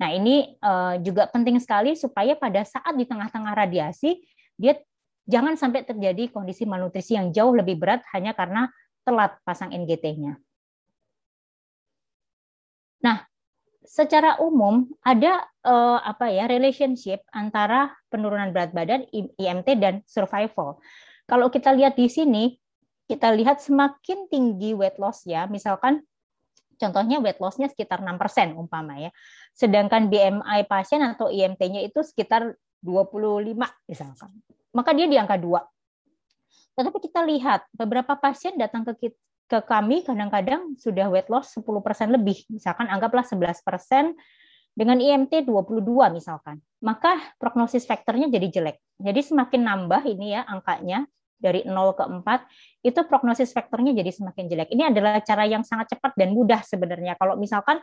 Nah, 0.00 0.10
ini 0.10 0.56
uh, 0.58 0.98
juga 1.04 1.28
penting 1.28 1.60
sekali 1.60 1.94
supaya 1.94 2.34
pada 2.34 2.64
saat 2.64 2.96
di 2.96 3.04
tengah-tengah 3.04 3.52
radiasi 3.54 4.18
dia 4.56 4.80
jangan 5.28 5.54
sampai 5.54 5.86
terjadi 5.86 6.32
kondisi 6.32 6.66
malnutrisi 6.66 7.14
yang 7.14 7.30
jauh 7.30 7.54
lebih 7.54 7.78
berat 7.78 8.02
hanya 8.16 8.34
karena 8.34 8.66
telat 9.06 9.38
pasang 9.46 9.70
NGT-nya. 9.70 10.38
Nah, 13.02 13.26
secara 13.82 14.38
umum 14.38 14.86
ada 15.02 15.42
uh, 15.66 15.98
apa 16.02 16.30
ya 16.30 16.46
relationship 16.46 17.22
antara 17.34 17.90
penurunan 18.10 18.54
berat 18.54 18.70
badan 18.70 19.06
IMT 19.10 19.68
dan 19.78 20.06
survival. 20.06 20.78
Kalau 21.26 21.50
kita 21.50 21.74
lihat 21.74 21.98
di 21.98 22.06
sini, 22.06 22.61
kita 23.12 23.28
lihat 23.36 23.60
semakin 23.60 24.24
tinggi 24.32 24.72
weight 24.72 24.96
loss 24.96 25.28
ya, 25.28 25.44
misalkan 25.44 26.00
contohnya 26.80 27.20
weight 27.20 27.36
loss-nya 27.38 27.68
sekitar 27.68 28.00
6% 28.00 28.56
umpama 28.56 28.96
ya. 28.96 29.12
Sedangkan 29.52 30.08
BMI 30.08 30.64
pasien 30.64 31.04
atau 31.04 31.28
IMT-nya 31.28 31.84
itu 31.84 32.00
sekitar 32.00 32.56
25 32.80 33.52
misalkan. 33.84 34.32
Maka 34.72 34.90
dia 34.96 35.04
di 35.04 35.20
angka 35.20 35.36
2. 35.36 35.60
Tetapi 36.72 36.98
kita 37.04 37.20
lihat 37.28 37.68
beberapa 37.76 38.16
pasien 38.16 38.56
datang 38.56 38.88
ke 38.88 39.12
ke 39.52 39.58
kami 39.68 40.00
kadang-kadang 40.00 40.72
sudah 40.80 41.12
weight 41.12 41.28
loss 41.28 41.52
10% 41.60 42.08
lebih, 42.08 42.40
misalkan 42.48 42.88
anggaplah 42.88 43.20
11% 43.20 44.16
dengan 44.72 44.96
IMT 44.96 45.44
22 45.44 45.84
misalkan. 46.08 46.56
Maka 46.80 47.20
prognosis 47.36 47.84
faktornya 47.84 48.32
jadi 48.32 48.48
jelek. 48.48 48.80
Jadi 48.96 49.20
semakin 49.20 49.60
nambah 49.60 50.02
ini 50.08 50.40
ya 50.40 50.48
angkanya 50.48 51.04
dari 51.42 51.66
0 51.66 51.98
ke 51.98 52.04
4, 52.06 52.86
itu 52.86 53.00
prognosis 53.10 53.50
faktornya 53.50 53.90
jadi 53.90 54.14
semakin 54.14 54.46
jelek. 54.46 54.70
Ini 54.70 54.94
adalah 54.94 55.18
cara 55.26 55.42
yang 55.44 55.66
sangat 55.66 55.98
cepat 55.98 56.14
dan 56.14 56.30
mudah 56.30 56.62
sebenarnya. 56.62 57.18
Kalau 57.18 57.34
misalkan 57.34 57.82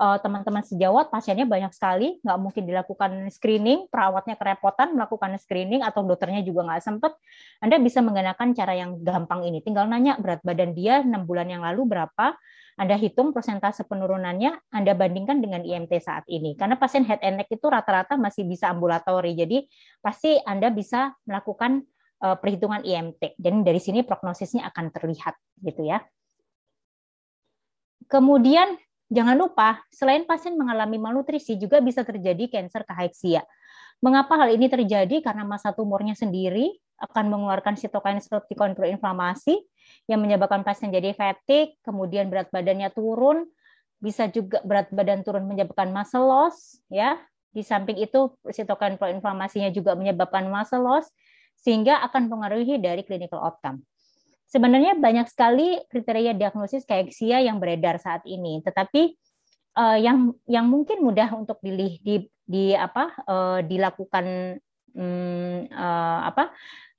Eh, 0.00 0.18
teman-teman 0.24 0.64
sejawat 0.64 1.12
pasiennya 1.12 1.44
banyak 1.44 1.76
sekali, 1.76 2.16
nggak 2.24 2.38
mungkin 2.40 2.64
dilakukan 2.64 3.28
screening, 3.28 3.84
perawatnya 3.92 4.32
kerepotan 4.32 4.96
melakukan 4.96 5.36
screening 5.36 5.84
atau 5.84 6.00
dokternya 6.00 6.40
juga 6.40 6.64
nggak 6.64 6.80
sempat, 6.80 7.12
Anda 7.60 7.76
bisa 7.76 8.00
menggunakan 8.00 8.48
cara 8.56 8.80
yang 8.80 8.96
gampang 9.04 9.44
ini. 9.44 9.60
Tinggal 9.60 9.92
nanya 9.92 10.16
berat 10.16 10.40
badan 10.40 10.72
dia 10.72 11.04
6 11.04 11.28
bulan 11.28 11.52
yang 11.52 11.60
lalu 11.60 11.84
berapa, 11.84 12.32
Anda 12.80 12.96
hitung 12.96 13.36
persentase 13.36 13.84
penurunannya, 13.84 14.72
Anda 14.72 14.96
bandingkan 14.96 15.44
dengan 15.44 15.68
IMT 15.68 15.92
saat 16.00 16.24
ini. 16.32 16.56
Karena 16.56 16.80
pasien 16.80 17.04
head 17.04 17.20
and 17.20 17.36
neck 17.36 17.52
itu 17.52 17.68
rata-rata 17.68 18.16
masih 18.16 18.48
bisa 18.48 18.72
ambulatori, 18.72 19.36
jadi 19.36 19.68
pasti 20.00 20.40
Anda 20.48 20.72
bisa 20.72 21.12
melakukan 21.28 21.84
perhitungan 22.20 22.84
IMT. 22.84 23.40
Dan 23.40 23.64
dari 23.64 23.80
sini 23.80 24.04
prognosisnya 24.04 24.68
akan 24.68 24.92
terlihat 24.92 25.34
gitu 25.64 25.88
ya. 25.88 26.04
Kemudian 28.10 28.76
Jangan 29.10 29.34
lupa, 29.34 29.82
selain 29.90 30.22
pasien 30.22 30.54
mengalami 30.54 30.94
malnutrisi, 30.94 31.58
juga 31.58 31.82
bisa 31.82 32.06
terjadi 32.06 32.46
kanker 32.46 32.86
kaheksia. 32.86 33.42
Mengapa 33.98 34.38
hal 34.38 34.54
ini 34.54 34.70
terjadi? 34.70 35.18
Karena 35.18 35.42
masa 35.42 35.74
tumornya 35.74 36.14
sendiri 36.14 36.78
akan 37.02 37.26
mengeluarkan 37.26 37.74
sitokin 37.74 38.22
stoktikon 38.22 38.78
proinflamasi 38.78 39.66
yang 40.06 40.22
menyebabkan 40.22 40.62
pasien 40.62 40.94
jadi 40.94 41.10
fatigue, 41.10 41.74
kemudian 41.82 42.30
berat 42.30 42.54
badannya 42.54 42.86
turun, 42.94 43.50
bisa 43.98 44.30
juga 44.30 44.62
berat 44.62 44.86
badan 44.94 45.26
turun 45.26 45.42
menyebabkan 45.50 45.90
muscle 45.90 46.30
loss, 46.30 46.78
ya. 46.86 47.18
Di 47.50 47.66
samping 47.66 47.98
itu 47.98 48.30
sitokin 48.46 48.94
proinflamasinya 48.94 49.74
juga 49.74 49.98
menyebabkan 49.98 50.46
muscle 50.46 50.86
loss, 50.86 51.10
sehingga 51.60 52.00
akan 52.08 52.28
mempengaruhi 52.28 52.80
dari 52.80 53.04
clinical 53.04 53.40
outcome. 53.40 53.84
Sebenarnya 54.50 54.98
banyak 54.98 55.30
sekali 55.30 55.78
kriteria 55.86 56.34
diagnosis 56.34 56.82
keksia 56.82 57.38
yang 57.44 57.62
beredar 57.62 58.02
saat 58.02 58.26
ini, 58.26 58.58
tetapi 58.66 59.14
uh, 59.78 59.98
yang 60.00 60.34
yang 60.50 60.66
mungkin 60.66 60.98
mudah 61.04 61.30
untuk 61.38 61.62
di, 61.62 62.00
di, 62.02 62.16
di 62.42 62.74
apa 62.74 63.14
uh, 63.30 63.58
dilakukan 63.62 64.58
um, 64.98 65.70
uh, 65.70 66.20
apa 66.26 66.50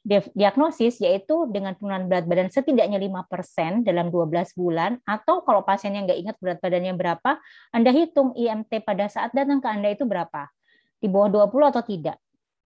diagnosis 0.02 0.98
yaitu 0.98 1.46
dengan 1.54 1.78
penurunan 1.78 2.10
berat 2.10 2.26
badan 2.26 2.50
setidaknya 2.50 2.98
5% 2.98 3.86
dalam 3.86 4.10
12 4.10 4.58
bulan 4.58 4.98
atau 5.06 5.46
kalau 5.46 5.62
pasien 5.62 5.94
yang 5.94 6.10
nggak 6.10 6.20
ingat 6.26 6.36
berat 6.42 6.58
badannya 6.58 6.94
berapa, 6.98 7.38
Anda 7.70 7.94
hitung 7.94 8.34
IMT 8.34 8.82
pada 8.82 9.06
saat 9.14 9.30
datang 9.30 9.62
ke 9.62 9.70
Anda 9.70 9.94
itu 9.94 10.10
berapa. 10.10 10.50
Di 10.98 11.06
bawah 11.06 11.46
20 11.46 11.70
atau 11.70 11.84
tidak. 11.86 12.18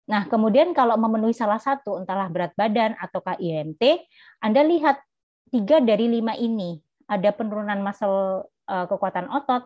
Nah, 0.06 0.30
kemudian 0.30 0.70
kalau 0.78 0.94
memenuhi 1.02 1.34
salah 1.34 1.58
satu, 1.58 1.98
entahlah 1.98 2.30
berat 2.30 2.54
badan 2.54 2.94
ataukah 3.02 3.42
IMT, 3.42 4.06
Anda 4.38 4.62
lihat 4.62 5.02
tiga 5.50 5.82
dari 5.82 6.06
lima 6.06 6.38
ini 6.38 6.78
ada 7.10 7.34
penurunan 7.34 7.82
muscle 7.82 8.46
uh, 8.70 8.86
kekuatan 8.86 9.30
otot, 9.34 9.66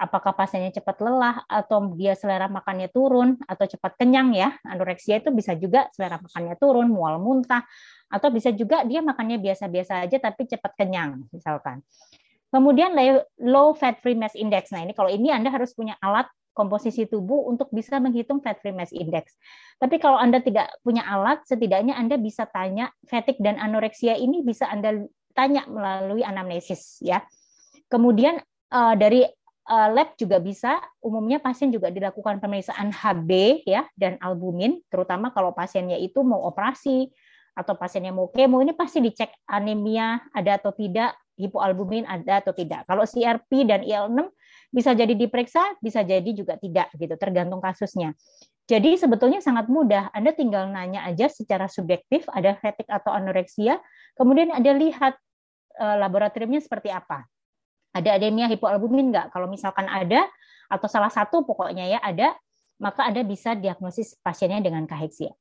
apakah 0.00 0.32
pasiennya 0.32 0.78
cepat 0.78 1.02
lelah 1.02 1.42
atau 1.44 1.92
dia 1.98 2.14
selera 2.14 2.46
makannya 2.46 2.88
turun 2.88 3.36
atau 3.44 3.66
cepat 3.66 3.98
kenyang 3.98 4.32
ya. 4.32 4.54
Anoreksia 4.62 5.20
itu 5.20 5.34
bisa 5.34 5.58
juga 5.58 5.90
selera 5.92 6.22
makannya 6.22 6.54
turun, 6.56 6.86
mual 6.88 7.18
muntah, 7.18 7.66
atau 8.08 8.30
bisa 8.30 8.54
juga 8.54 8.82
dia 8.86 9.02
makannya 9.02 9.42
biasa-biasa 9.42 10.06
aja 10.06 10.16
tapi 10.18 10.46
cepat 10.48 10.72
kenyang 10.78 11.26
misalkan. 11.34 11.82
Kemudian 12.50 12.94
low 13.38 13.74
fat 13.78 14.02
free 14.02 14.18
mass 14.18 14.34
index. 14.34 14.74
Nah, 14.74 14.82
ini 14.82 14.90
kalau 14.90 15.06
ini 15.06 15.30
Anda 15.30 15.54
harus 15.54 15.70
punya 15.70 15.94
alat 16.02 16.26
komposisi 16.60 17.08
tubuh 17.08 17.48
untuk 17.48 17.72
bisa 17.72 17.96
menghitung 17.96 18.44
fat 18.44 18.60
free 18.60 18.76
mass 18.76 18.92
index. 18.92 19.32
Tapi 19.80 19.96
kalau 19.96 20.20
Anda 20.20 20.44
tidak 20.44 20.68
punya 20.84 21.08
alat, 21.08 21.40
setidaknya 21.48 21.96
Anda 21.96 22.20
bisa 22.20 22.44
tanya 22.52 22.92
fatigue 23.08 23.40
dan 23.40 23.56
anoreksia 23.56 24.20
ini 24.20 24.44
bisa 24.44 24.68
Anda 24.68 25.08
tanya 25.32 25.64
melalui 25.64 26.20
anamnesis 26.20 27.00
ya. 27.00 27.24
Kemudian 27.88 28.36
uh, 28.68 28.94
dari 28.94 29.24
uh, 29.70 29.88
lab 29.88 30.14
juga 30.20 30.36
bisa, 30.42 30.76
umumnya 31.00 31.40
pasien 31.40 31.72
juga 31.72 31.88
dilakukan 31.88 32.38
pemeriksaan 32.44 32.92
HB 32.92 33.64
ya 33.64 33.88
dan 33.96 34.20
albumin, 34.20 34.84
terutama 34.92 35.32
kalau 35.32 35.56
pasiennya 35.56 35.96
itu 35.96 36.20
mau 36.20 36.44
operasi 36.44 37.08
atau 37.56 37.74
pasiennya 37.74 38.14
mau 38.14 38.30
kemo 38.30 38.62
ini 38.62 38.72
pasti 38.72 39.02
dicek 39.02 39.32
anemia 39.50 40.22
ada 40.30 40.60
atau 40.60 40.70
tidak, 40.70 41.18
hipoalbumin 41.34 42.06
ada 42.06 42.44
atau 42.44 42.54
tidak. 42.54 42.86
Kalau 42.86 43.02
CRP 43.08 43.66
dan 43.66 43.82
IL6 43.82 44.28
bisa 44.70 44.94
jadi 44.94 45.12
diperiksa, 45.18 45.78
bisa 45.82 46.06
jadi 46.06 46.30
juga 46.30 46.54
tidak 46.54 46.94
gitu, 46.94 47.14
tergantung 47.18 47.58
kasusnya. 47.58 48.14
Jadi 48.70 48.94
sebetulnya 48.94 49.42
sangat 49.42 49.66
mudah, 49.66 50.14
Anda 50.14 50.30
tinggal 50.30 50.70
nanya 50.70 51.02
aja 51.02 51.26
secara 51.26 51.66
subjektif 51.66 52.22
ada 52.30 52.54
fatigue 52.54 52.86
atau 52.86 53.10
anoreksia, 53.10 53.82
kemudian 54.14 54.54
Anda 54.54 54.70
lihat 54.78 55.18
uh, 55.82 55.96
laboratoriumnya 55.98 56.62
seperti 56.62 56.94
apa. 56.94 57.26
Ada 57.90 58.14
anemia 58.14 58.46
hipoalbumin 58.46 59.10
enggak? 59.10 59.34
Kalau 59.34 59.50
misalkan 59.50 59.90
ada 59.90 60.30
atau 60.70 60.86
salah 60.86 61.10
satu 61.10 61.42
pokoknya 61.42 61.90
ya 61.90 61.98
ada, 61.98 62.38
maka 62.78 63.10
Anda 63.10 63.26
bisa 63.26 63.58
diagnosis 63.58 64.14
pasiennya 64.22 64.62
dengan 64.62 64.86
kaheksia. 64.86 65.34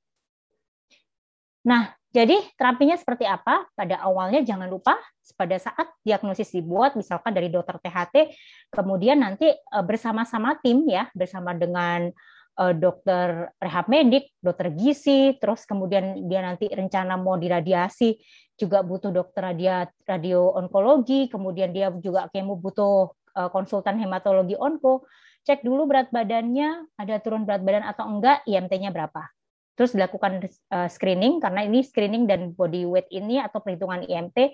Nah, 1.69 1.98
jadi 2.10 2.41
terapinya 2.58 2.98
seperti 2.98 3.30
apa? 3.30 3.69
Pada 3.78 4.02
awalnya 4.02 4.41
jangan 4.41 4.65
lupa 4.65 4.98
pada 5.38 5.54
saat 5.62 5.93
diagnosis 6.02 6.50
dibuat 6.50 6.98
misalkan 6.98 7.38
dari 7.38 7.54
dokter 7.54 7.78
THT, 7.78 8.34
kemudian 8.74 9.22
nanti 9.22 9.54
eh, 9.54 9.84
bersama-sama 9.86 10.58
tim 10.58 10.89
ya, 10.89 11.06
bersama 11.13 11.54
dengan 11.54 12.10
eh, 12.58 12.74
dokter 12.74 13.54
rehab 13.62 13.86
medik, 13.93 14.34
dokter 14.41 14.74
gizi, 14.74 15.38
terus 15.38 15.69
kemudian 15.69 16.26
dia 16.26 16.41
nanti 16.41 16.65
rencana 16.65 17.13
mau 17.13 17.38
diradiasi 17.38 18.17
juga 18.58 18.82
butuh 18.82 19.13
dokter 19.13 19.54
radio, 19.54 19.86
radio 20.10 20.58
onkologi, 20.58 21.30
kemudian 21.30 21.69
dia 21.69 21.93
juga 22.02 22.26
kemo 22.34 22.58
butuh 22.58 23.13
eh, 23.38 23.50
konsultan 23.54 24.02
hematologi 24.02 24.58
onko, 24.58 25.06
cek 25.45 25.62
dulu 25.62 25.86
berat 25.86 26.10
badannya, 26.10 26.89
ada 26.98 27.22
turun 27.22 27.45
berat 27.45 27.62
badan 27.62 27.86
atau 27.86 28.10
enggak, 28.10 28.41
IMT-nya 28.50 28.89
berapa 28.89 29.30
terus 29.79 29.95
dilakukan 29.95 30.43
uh, 30.75 30.91
screening 30.91 31.39
karena 31.39 31.63
ini 31.63 31.79
screening 31.87 32.27
dan 32.27 32.51
body 32.51 32.83
weight 32.83 33.07
ini 33.15 33.39
atau 33.39 33.63
perhitungan 33.63 34.03
IMT 34.03 34.51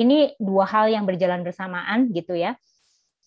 ini 0.00 0.32
dua 0.40 0.64
hal 0.64 0.88
yang 0.88 1.04
berjalan 1.04 1.44
bersamaan 1.44 2.08
gitu 2.16 2.32
ya. 2.32 2.56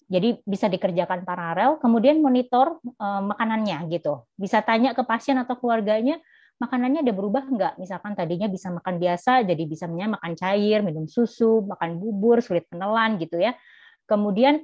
Jadi 0.10 0.42
bisa 0.46 0.66
dikerjakan 0.70 1.22
paralel, 1.22 1.78
kemudian 1.78 2.22
monitor 2.22 2.82
uh, 2.98 3.22
makanannya 3.26 3.90
gitu. 3.94 4.26
Bisa 4.38 4.62
tanya 4.66 4.98
ke 4.98 5.02
pasien 5.06 5.38
atau 5.38 5.58
keluarganya, 5.58 6.22
makanannya 6.62 7.02
ada 7.02 7.14
berubah 7.14 7.46
enggak? 7.50 7.74
Misalkan 7.82 8.14
tadinya 8.14 8.46
bisa 8.46 8.70
makan 8.70 9.02
biasa, 9.02 9.46
jadi 9.46 9.64
bisa 9.66 9.90
makan 9.90 10.34
cair, 10.38 10.86
minum 10.86 11.10
susu, 11.10 11.66
makan 11.66 11.98
bubur, 11.98 12.42
sulit 12.46 12.70
penelan 12.70 13.18
gitu 13.18 13.42
ya. 13.42 13.58
Kemudian 14.06 14.62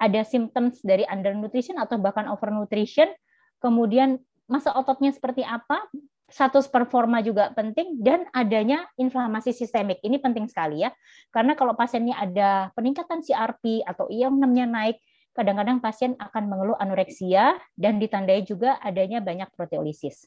ada 0.00 0.24
symptoms 0.24 0.80
dari 0.80 1.04
undernutrition 1.04 1.76
atau 1.76 2.00
bahkan 2.00 2.28
overnutrition, 2.32 3.12
kemudian 3.60 4.16
masa 4.50 4.74
ototnya 4.74 5.14
seperti 5.14 5.46
apa, 5.46 5.86
status 6.26 6.66
performa 6.66 7.22
juga 7.22 7.54
penting, 7.54 8.02
dan 8.02 8.26
adanya 8.34 8.86
inflamasi 8.98 9.54
sistemik. 9.54 10.02
Ini 10.02 10.18
penting 10.18 10.50
sekali 10.50 10.82
ya, 10.82 10.90
karena 11.30 11.54
kalau 11.54 11.78
pasiennya 11.78 12.18
ada 12.18 12.74
peningkatan 12.74 13.22
CRP 13.22 13.86
atau 13.86 14.10
IM6-nya 14.10 14.66
naik, 14.66 14.98
kadang-kadang 15.30 15.78
pasien 15.78 16.18
akan 16.18 16.50
mengeluh 16.50 16.78
anoreksia 16.78 17.54
dan 17.78 18.02
ditandai 18.02 18.42
juga 18.42 18.82
adanya 18.82 19.22
banyak 19.22 19.46
proteolisis. 19.54 20.26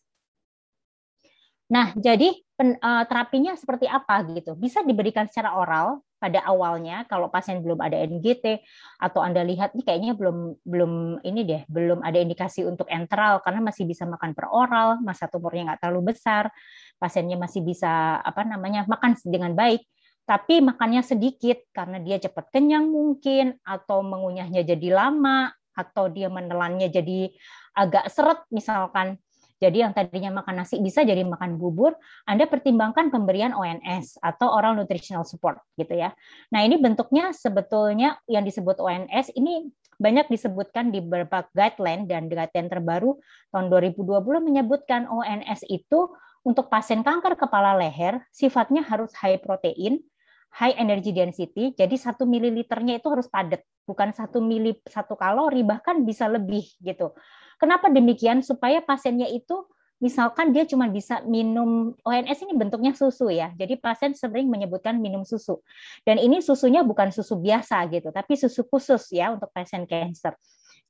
Nah, 1.72 1.92
jadi 1.96 2.32
uh, 2.60 3.04
terapinya 3.08 3.56
seperti 3.58 3.88
apa 3.90 4.24
gitu? 4.36 4.54
Bisa 4.54 4.84
diberikan 4.84 5.26
secara 5.26 5.58
oral 5.58 6.04
pada 6.24 6.40
awalnya 6.48 7.04
kalau 7.12 7.28
pasien 7.28 7.60
belum 7.60 7.84
ada 7.84 8.00
NGT 8.00 8.64
atau 9.04 9.20
Anda 9.20 9.44
lihat 9.44 9.76
nih 9.76 9.84
kayaknya 9.84 10.16
belum 10.16 10.64
belum 10.64 11.20
ini 11.20 11.42
deh, 11.44 11.62
belum 11.68 12.00
ada 12.00 12.16
indikasi 12.16 12.64
untuk 12.64 12.88
enteral 12.88 13.44
karena 13.44 13.60
masih 13.60 13.84
bisa 13.84 14.08
makan 14.08 14.32
per 14.32 14.48
oral, 14.48 15.04
masa 15.04 15.28
tumornya 15.28 15.76
nggak 15.76 15.84
terlalu 15.84 16.16
besar, 16.16 16.48
pasiennya 16.96 17.36
masih 17.36 17.60
bisa 17.68 18.24
apa 18.24 18.48
namanya 18.48 18.88
makan 18.88 19.20
dengan 19.28 19.52
baik, 19.52 19.84
tapi 20.24 20.64
makannya 20.64 21.04
sedikit 21.04 21.60
karena 21.76 22.00
dia 22.00 22.16
cepat 22.24 22.56
kenyang 22.56 22.88
mungkin 22.88 23.60
atau 23.68 24.00
mengunyahnya 24.00 24.64
jadi 24.64 24.96
lama 24.96 25.52
atau 25.76 26.08
dia 26.08 26.32
menelannya 26.32 26.88
jadi 26.88 27.34
agak 27.76 28.08
seret 28.08 28.40
misalkan 28.54 29.20
jadi 29.64 29.88
yang 29.88 29.96
tadinya 29.96 30.44
makan 30.44 30.60
nasi 30.60 30.84
bisa 30.84 31.08
jadi 31.08 31.24
makan 31.24 31.56
bubur, 31.56 31.96
Anda 32.28 32.52
pertimbangkan 32.52 33.08
pemberian 33.08 33.56
ONS 33.56 34.20
atau 34.20 34.52
oral 34.52 34.76
nutritional 34.76 35.24
support 35.24 35.64
gitu 35.80 35.96
ya. 35.96 36.12
Nah, 36.52 36.68
ini 36.68 36.76
bentuknya 36.76 37.32
sebetulnya 37.32 38.20
yang 38.28 38.44
disebut 38.44 38.84
ONS 38.84 39.32
ini 39.40 39.72
banyak 39.96 40.28
disebutkan 40.28 40.92
di 40.92 41.00
beberapa 41.00 41.48
guideline 41.56 42.04
dan 42.10 42.28
guideline 42.28 42.68
terbaru 42.68 43.24
tahun 43.56 43.72
2020 43.72 44.20
menyebutkan 44.44 45.08
ONS 45.08 45.64
itu 45.72 46.12
untuk 46.44 46.68
pasien 46.68 47.08
kanker 47.08 47.40
kepala 47.40 47.80
leher 47.80 48.20
sifatnya 48.36 48.84
harus 48.84 49.16
high 49.16 49.40
protein, 49.40 50.04
high 50.52 50.76
energy 50.76 51.16
density, 51.16 51.72
jadi 51.72 51.96
satu 51.96 52.28
mililiternya 52.28 53.00
itu 53.00 53.08
harus 53.08 53.32
padat, 53.32 53.64
bukan 53.84 54.16
satu 54.16 54.40
mili 54.40 54.80
satu 54.88 55.20
kalori 55.20 55.62
bahkan 55.64 56.04
bisa 56.04 56.28
lebih 56.28 56.64
gitu. 56.80 57.12
Kenapa 57.60 57.88
demikian? 57.88 58.44
Supaya 58.44 58.84
pasiennya 58.84 59.30
itu 59.32 59.68
misalkan 60.04 60.52
dia 60.52 60.68
cuma 60.68 60.92
bisa 60.92 61.24
minum 61.24 61.96
ONS 62.04 62.44
ini 62.44 62.54
bentuknya 62.60 62.92
susu 62.92 63.32
ya. 63.32 63.56
Jadi 63.56 63.80
pasien 63.80 64.12
sering 64.12 64.52
menyebutkan 64.52 65.00
minum 65.00 65.24
susu. 65.24 65.64
Dan 66.04 66.20
ini 66.20 66.44
susunya 66.44 66.84
bukan 66.84 67.16
susu 67.16 67.40
biasa 67.40 67.88
gitu, 67.88 68.12
tapi 68.12 68.36
susu 68.36 68.68
khusus 68.68 69.16
ya 69.16 69.32
untuk 69.32 69.48
pasien 69.56 69.88
cancer. 69.88 70.36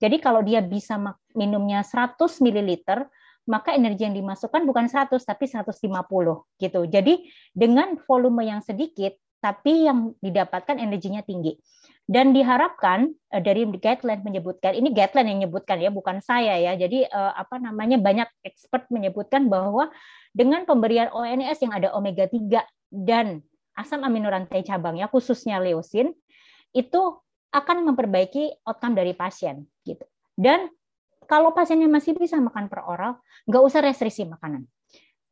Jadi 0.02 0.18
kalau 0.18 0.42
dia 0.42 0.66
bisa 0.66 0.98
minumnya 1.38 1.86
100 1.86 2.18
ml, 2.42 3.06
maka 3.46 3.76
energi 3.76 4.08
yang 4.08 4.16
dimasukkan 4.16 4.66
bukan 4.66 4.90
100 4.90 5.14
tapi 5.22 5.46
150 5.46 5.78
gitu. 6.58 6.82
Jadi 6.90 7.14
dengan 7.54 8.00
volume 8.08 8.50
yang 8.50 8.66
sedikit 8.66 9.14
tapi 9.44 9.84
yang 9.84 10.16
didapatkan 10.24 10.80
energinya 10.80 11.20
tinggi. 11.20 11.60
Dan 12.04 12.36
diharapkan 12.36 13.12
uh, 13.32 13.42
dari 13.44 13.64
guideline 13.68 14.24
menyebutkan 14.24 14.76
ini 14.76 14.92
guideline 14.92 15.28
yang 15.36 15.38
menyebutkan 15.44 15.80
ya 15.84 15.92
bukan 15.92 16.24
saya 16.24 16.56
ya. 16.60 16.80
Jadi 16.80 17.04
uh, 17.08 17.36
apa 17.36 17.60
namanya 17.60 18.00
banyak 18.00 18.28
expert 18.48 18.88
menyebutkan 18.88 19.52
bahwa 19.52 19.92
dengan 20.32 20.64
pemberian 20.64 21.12
ONS 21.12 21.60
yang 21.64 21.76
ada 21.76 21.92
omega 21.96 22.28
3 22.28 22.64
dan 22.92 23.44
asam 23.76 24.04
amino 24.04 24.32
rantai 24.32 24.64
cabangnya 24.64 25.08
khususnya 25.12 25.60
leusin 25.64 26.14
itu 26.76 27.02
akan 27.54 27.86
memperbaiki 27.88 28.66
outcome 28.66 28.98
dari 28.98 29.14
pasien 29.16 29.64
gitu. 29.88 30.04
Dan 30.34 30.68
kalau 31.30 31.56
pasiennya 31.56 31.88
masih 31.88 32.18
bisa 32.18 32.36
makan 32.42 32.68
per 32.68 32.84
oral, 32.84 33.22
nggak 33.48 33.64
usah 33.64 33.80
restriksi 33.80 34.28
makanan. 34.28 34.68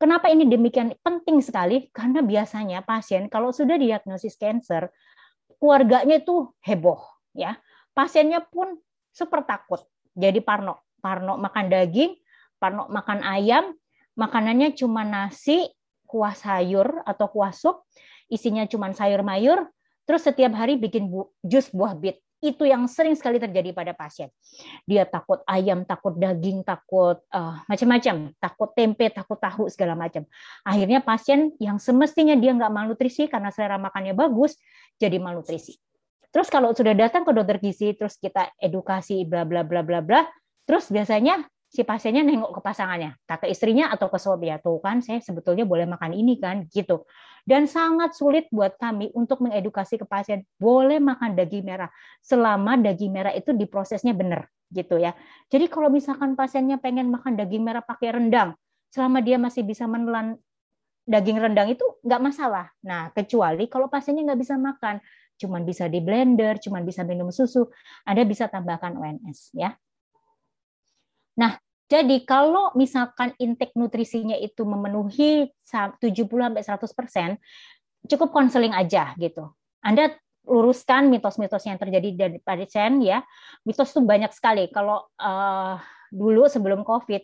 Kenapa 0.01 0.33
ini 0.33 0.49
demikian 0.49 0.97
penting 1.05 1.45
sekali? 1.45 1.85
Karena 1.93 2.25
biasanya 2.25 2.81
pasien 2.81 3.29
kalau 3.29 3.53
sudah 3.53 3.77
diagnosis 3.77 4.33
cancer, 4.33 4.89
keluarganya 5.61 6.17
itu 6.17 6.49
heboh 6.65 7.05
ya. 7.37 7.61
Pasiennya 7.93 8.41
pun 8.41 8.81
super 9.13 9.45
takut. 9.45 9.85
Jadi 10.17 10.41
Parno, 10.41 10.81
Parno 10.97 11.37
makan 11.37 11.69
daging, 11.69 12.17
Parno 12.57 12.89
makan 12.89 13.21
ayam, 13.21 13.77
makanannya 14.17 14.73
cuma 14.73 15.05
nasi, 15.05 15.69
kuah 16.09 16.33
sayur 16.33 17.05
atau 17.05 17.29
kuah 17.29 17.53
sup, 17.53 17.85
isinya 18.25 18.65
cuma 18.65 18.89
sayur 18.97 19.21
mayur, 19.21 19.69
terus 20.09 20.25
setiap 20.25 20.57
hari 20.57 20.81
bikin 20.81 21.13
bu, 21.13 21.29
jus 21.45 21.69
buah 21.69 21.93
bit 21.93 22.17
itu 22.41 22.65
yang 22.65 22.89
sering 22.89 23.13
sekali 23.13 23.37
terjadi 23.37 23.69
pada 23.69 23.93
pasien. 23.93 24.33
Dia 24.89 25.05
takut 25.05 25.45
ayam, 25.45 25.85
takut 25.85 26.17
daging, 26.17 26.65
takut 26.65 27.21
uh, 27.29 27.61
macam-macam, 27.69 28.33
takut 28.41 28.69
tempe, 28.73 29.13
takut 29.13 29.37
tahu 29.37 29.69
segala 29.69 29.93
macam. 29.93 30.25
Akhirnya 30.65 31.05
pasien 31.05 31.53
yang 31.61 31.77
semestinya 31.77 32.33
dia 32.33 32.57
nggak 32.57 32.73
malnutrisi 32.73 33.29
karena 33.29 33.53
selera 33.53 33.77
makannya 33.77 34.17
bagus, 34.17 34.57
jadi 34.97 35.21
malnutrisi. 35.21 35.77
Terus 36.33 36.49
kalau 36.49 36.73
sudah 36.73 36.97
datang 36.97 37.27
ke 37.27 37.31
dokter 37.35 37.61
gizi, 37.61 37.93
terus 37.93 38.17
kita 38.17 38.49
edukasi 38.57 39.21
bla 39.27 39.45
bla 39.45 39.61
bla 39.61 39.85
bla 39.85 40.01
bla, 40.01 40.25
terus 40.65 40.89
biasanya 40.89 41.45
si 41.71 41.87
pasiennya 41.87 42.27
nengok 42.27 42.59
ke 42.59 42.61
pasangannya, 42.61 43.15
ke 43.23 43.47
istrinya 43.47 43.87
atau 43.95 44.11
ke 44.11 44.19
suami 44.19 44.51
ya 44.51 44.59
tuh 44.59 44.83
kan 44.83 44.99
saya 44.99 45.23
sebetulnya 45.23 45.63
boleh 45.63 45.87
makan 45.87 46.11
ini 46.11 46.35
kan 46.35 46.67
gitu. 46.67 47.07
Dan 47.47 47.65
sangat 47.65 48.11
sulit 48.11 48.51
buat 48.51 48.75
kami 48.75 49.15
untuk 49.15 49.39
mengedukasi 49.39 49.95
ke 49.95 50.03
pasien 50.03 50.43
boleh 50.59 50.99
makan 50.99 51.31
daging 51.33 51.63
merah 51.63 51.87
selama 52.19 52.75
daging 52.75 53.15
merah 53.15 53.31
itu 53.31 53.55
diprosesnya 53.55 54.11
benar 54.11 54.51
gitu 54.67 54.99
ya. 54.99 55.15
Jadi 55.47 55.71
kalau 55.71 55.87
misalkan 55.87 56.35
pasiennya 56.35 56.75
pengen 56.75 57.07
makan 57.07 57.39
daging 57.39 57.63
merah 57.63 57.81
pakai 57.81 58.19
rendang, 58.19 58.51
selama 58.91 59.23
dia 59.23 59.39
masih 59.39 59.63
bisa 59.63 59.87
menelan 59.87 60.35
daging 61.07 61.39
rendang 61.39 61.71
itu 61.71 61.87
nggak 62.03 62.21
masalah. 62.21 62.67
Nah, 62.83 63.15
kecuali 63.15 63.71
kalau 63.71 63.87
pasiennya 63.87 64.31
nggak 64.31 64.41
bisa 64.43 64.55
makan, 64.59 64.99
cuman 65.39 65.63
bisa 65.63 65.87
di 65.87 66.03
blender, 66.03 66.59
cuman 66.59 66.83
bisa 66.83 67.07
minum 67.07 67.31
susu, 67.31 67.71
Anda 68.03 68.27
bisa 68.27 68.51
tambahkan 68.51 68.99
ONS 68.99 69.55
ya. 69.55 69.71
Nah, 71.37 71.55
jadi 71.91 72.23
kalau 72.23 72.71
misalkan 72.79 73.35
intake 73.35 73.75
nutrisinya 73.75 74.39
itu 74.39 74.63
memenuhi 74.63 75.51
70 75.67 75.99
sampai 76.07 76.63
100%, 76.63 78.07
cukup 78.07 78.29
konseling 78.31 78.71
aja 78.71 79.11
gitu. 79.19 79.51
Anda 79.83 80.15
luruskan 80.47 81.11
mitos-mitos 81.11 81.67
yang 81.67 81.77
terjadi 81.77 82.09
dari 82.15 82.39
pasien 82.41 83.03
ya. 83.03 83.21
Mitos 83.67 83.93
itu 83.93 84.01
banyak 84.01 84.31
sekali. 84.33 84.71
Kalau 84.73 85.11
uh, 85.21 85.77
dulu 86.09 86.49
sebelum 86.49 86.81
COVID, 86.81 87.21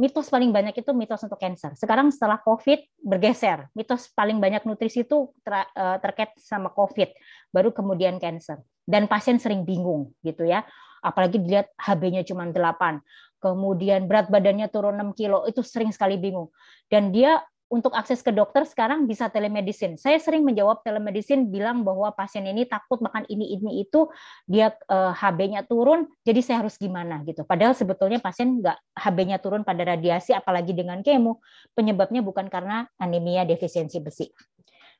mitos 0.00 0.28
paling 0.28 0.50
banyak 0.50 0.74
itu 0.76 0.90
mitos 0.92 1.22
untuk 1.22 1.38
cancer. 1.38 1.76
Sekarang 1.78 2.10
setelah 2.10 2.40
COVID 2.42 3.00
bergeser. 3.00 3.70
Mitos 3.76 4.10
paling 4.12 4.42
banyak 4.42 4.66
nutrisi 4.66 5.06
itu 5.06 5.30
ter, 5.46 5.62
uh, 5.76 5.96
terkait 6.02 6.34
sama 6.40 6.72
COVID, 6.74 7.12
baru 7.54 7.70
kemudian 7.70 8.18
cancer. 8.18 8.60
Dan 8.86 9.10
pasien 9.10 9.38
sering 9.38 9.62
bingung 9.66 10.14
gitu 10.22 10.46
ya. 10.46 10.66
Apalagi 11.02 11.38
dilihat 11.38 11.70
HB-nya 11.78 12.26
cuma 12.26 12.48
8 12.50 12.98
kemudian 13.42 14.06
berat 14.10 14.28
badannya 14.32 14.68
turun 14.70 14.98
6 14.98 15.18
kilo, 15.18 15.44
itu 15.48 15.60
sering 15.60 15.90
sekali 15.90 16.16
bingung. 16.16 16.52
Dan 16.90 17.10
dia 17.10 17.42
untuk 17.66 17.98
akses 17.98 18.22
ke 18.22 18.30
dokter 18.30 18.62
sekarang 18.62 19.10
bisa 19.10 19.26
telemedicine. 19.26 19.98
Saya 19.98 20.22
sering 20.22 20.46
menjawab 20.46 20.86
telemedicine 20.86 21.50
bilang 21.50 21.82
bahwa 21.82 22.14
pasien 22.14 22.46
ini 22.46 22.62
takut 22.62 23.02
makan 23.02 23.26
ini 23.26 23.58
ini 23.58 23.82
itu 23.82 24.06
dia 24.46 24.70
eh, 24.70 25.12
HB-nya 25.18 25.66
turun, 25.66 26.06
jadi 26.22 26.40
saya 26.46 26.56
harus 26.62 26.78
gimana 26.78 27.26
gitu. 27.26 27.42
Padahal 27.42 27.74
sebetulnya 27.74 28.22
pasien 28.22 28.62
nggak 28.62 28.78
HB-nya 28.94 29.42
turun 29.42 29.66
pada 29.66 29.82
radiasi 29.82 30.30
apalagi 30.30 30.78
dengan 30.78 31.02
kemo, 31.02 31.42
penyebabnya 31.74 32.22
bukan 32.22 32.46
karena 32.46 32.86
anemia 33.02 33.42
defisiensi 33.42 33.98
besi. 33.98 34.30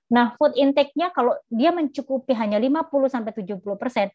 Nah, 0.06 0.38
food 0.38 0.54
intake-nya 0.54 1.10
kalau 1.10 1.34
dia 1.50 1.74
mencukupi 1.74 2.30
hanya 2.38 2.62
50 2.62 3.10
sampai 3.10 3.34
70%, 3.34 4.14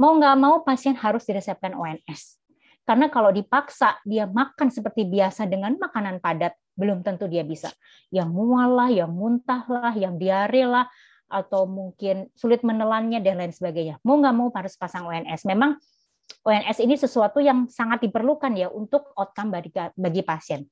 mau 0.00 0.16
nggak 0.16 0.36
mau 0.36 0.64
pasien 0.64 0.96
harus 0.96 1.28
diresepkan 1.28 1.76
ONS. 1.76 2.40
Karena 2.86 3.10
kalau 3.10 3.34
dipaksa 3.34 3.98
dia 4.06 4.30
makan 4.30 4.70
seperti 4.70 5.02
biasa 5.10 5.50
dengan 5.50 5.74
makanan 5.74 6.22
padat, 6.22 6.54
belum 6.78 7.02
tentu 7.02 7.26
dia 7.26 7.42
bisa. 7.42 7.74
Yang 8.14 8.30
mual 8.30 8.78
lah, 8.78 8.90
yang 8.94 9.10
muntah 9.10 9.66
lah, 9.66 9.90
yang 9.98 10.14
diare 10.14 10.62
lah, 10.70 10.86
atau 11.26 11.66
mungkin 11.66 12.30
sulit 12.38 12.62
menelannya 12.62 13.18
dan 13.18 13.42
lain 13.42 13.50
sebagainya. 13.50 13.98
Mau 14.06 14.22
nggak 14.22 14.34
mau 14.38 14.48
harus 14.54 14.78
pasang 14.78 15.10
ONS. 15.10 15.42
Memang 15.50 15.74
ONS 16.46 16.78
ini 16.78 16.94
sesuatu 16.94 17.42
yang 17.42 17.66
sangat 17.66 18.06
diperlukan 18.06 18.54
ya 18.54 18.70
untuk 18.70 19.10
outcome 19.18 19.50
bagi, 19.50 19.74
bagi 19.74 20.22
pasien. 20.22 20.62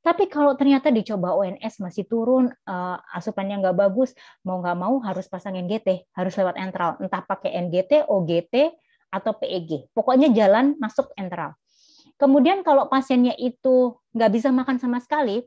Tapi 0.00 0.32
kalau 0.32 0.56
ternyata 0.56 0.88
dicoba 0.88 1.36
ONS 1.36 1.84
masih 1.84 2.08
turun, 2.08 2.48
uh, 2.48 2.96
asupannya 3.14 3.60
nggak 3.60 3.76
bagus, 3.78 4.16
mau 4.42 4.58
nggak 4.58 4.78
mau 4.80 4.96
harus 5.04 5.28
pasang 5.28 5.54
NGT, 5.60 6.08
harus 6.16 6.32
lewat 6.40 6.56
entral, 6.56 6.96
entah 6.98 7.20
pakai 7.20 7.52
NGT, 7.68 8.08
OGT, 8.08 8.74
atau 9.10 9.34
PEG. 9.36 9.90
Pokoknya 9.92 10.30
jalan 10.30 10.78
masuk 10.78 11.10
enteral. 11.18 11.58
Kemudian 12.16 12.62
kalau 12.62 12.86
pasiennya 12.86 13.34
itu 13.36 13.96
nggak 14.14 14.30
bisa 14.30 14.48
makan 14.54 14.76
sama 14.78 15.02
sekali, 15.02 15.42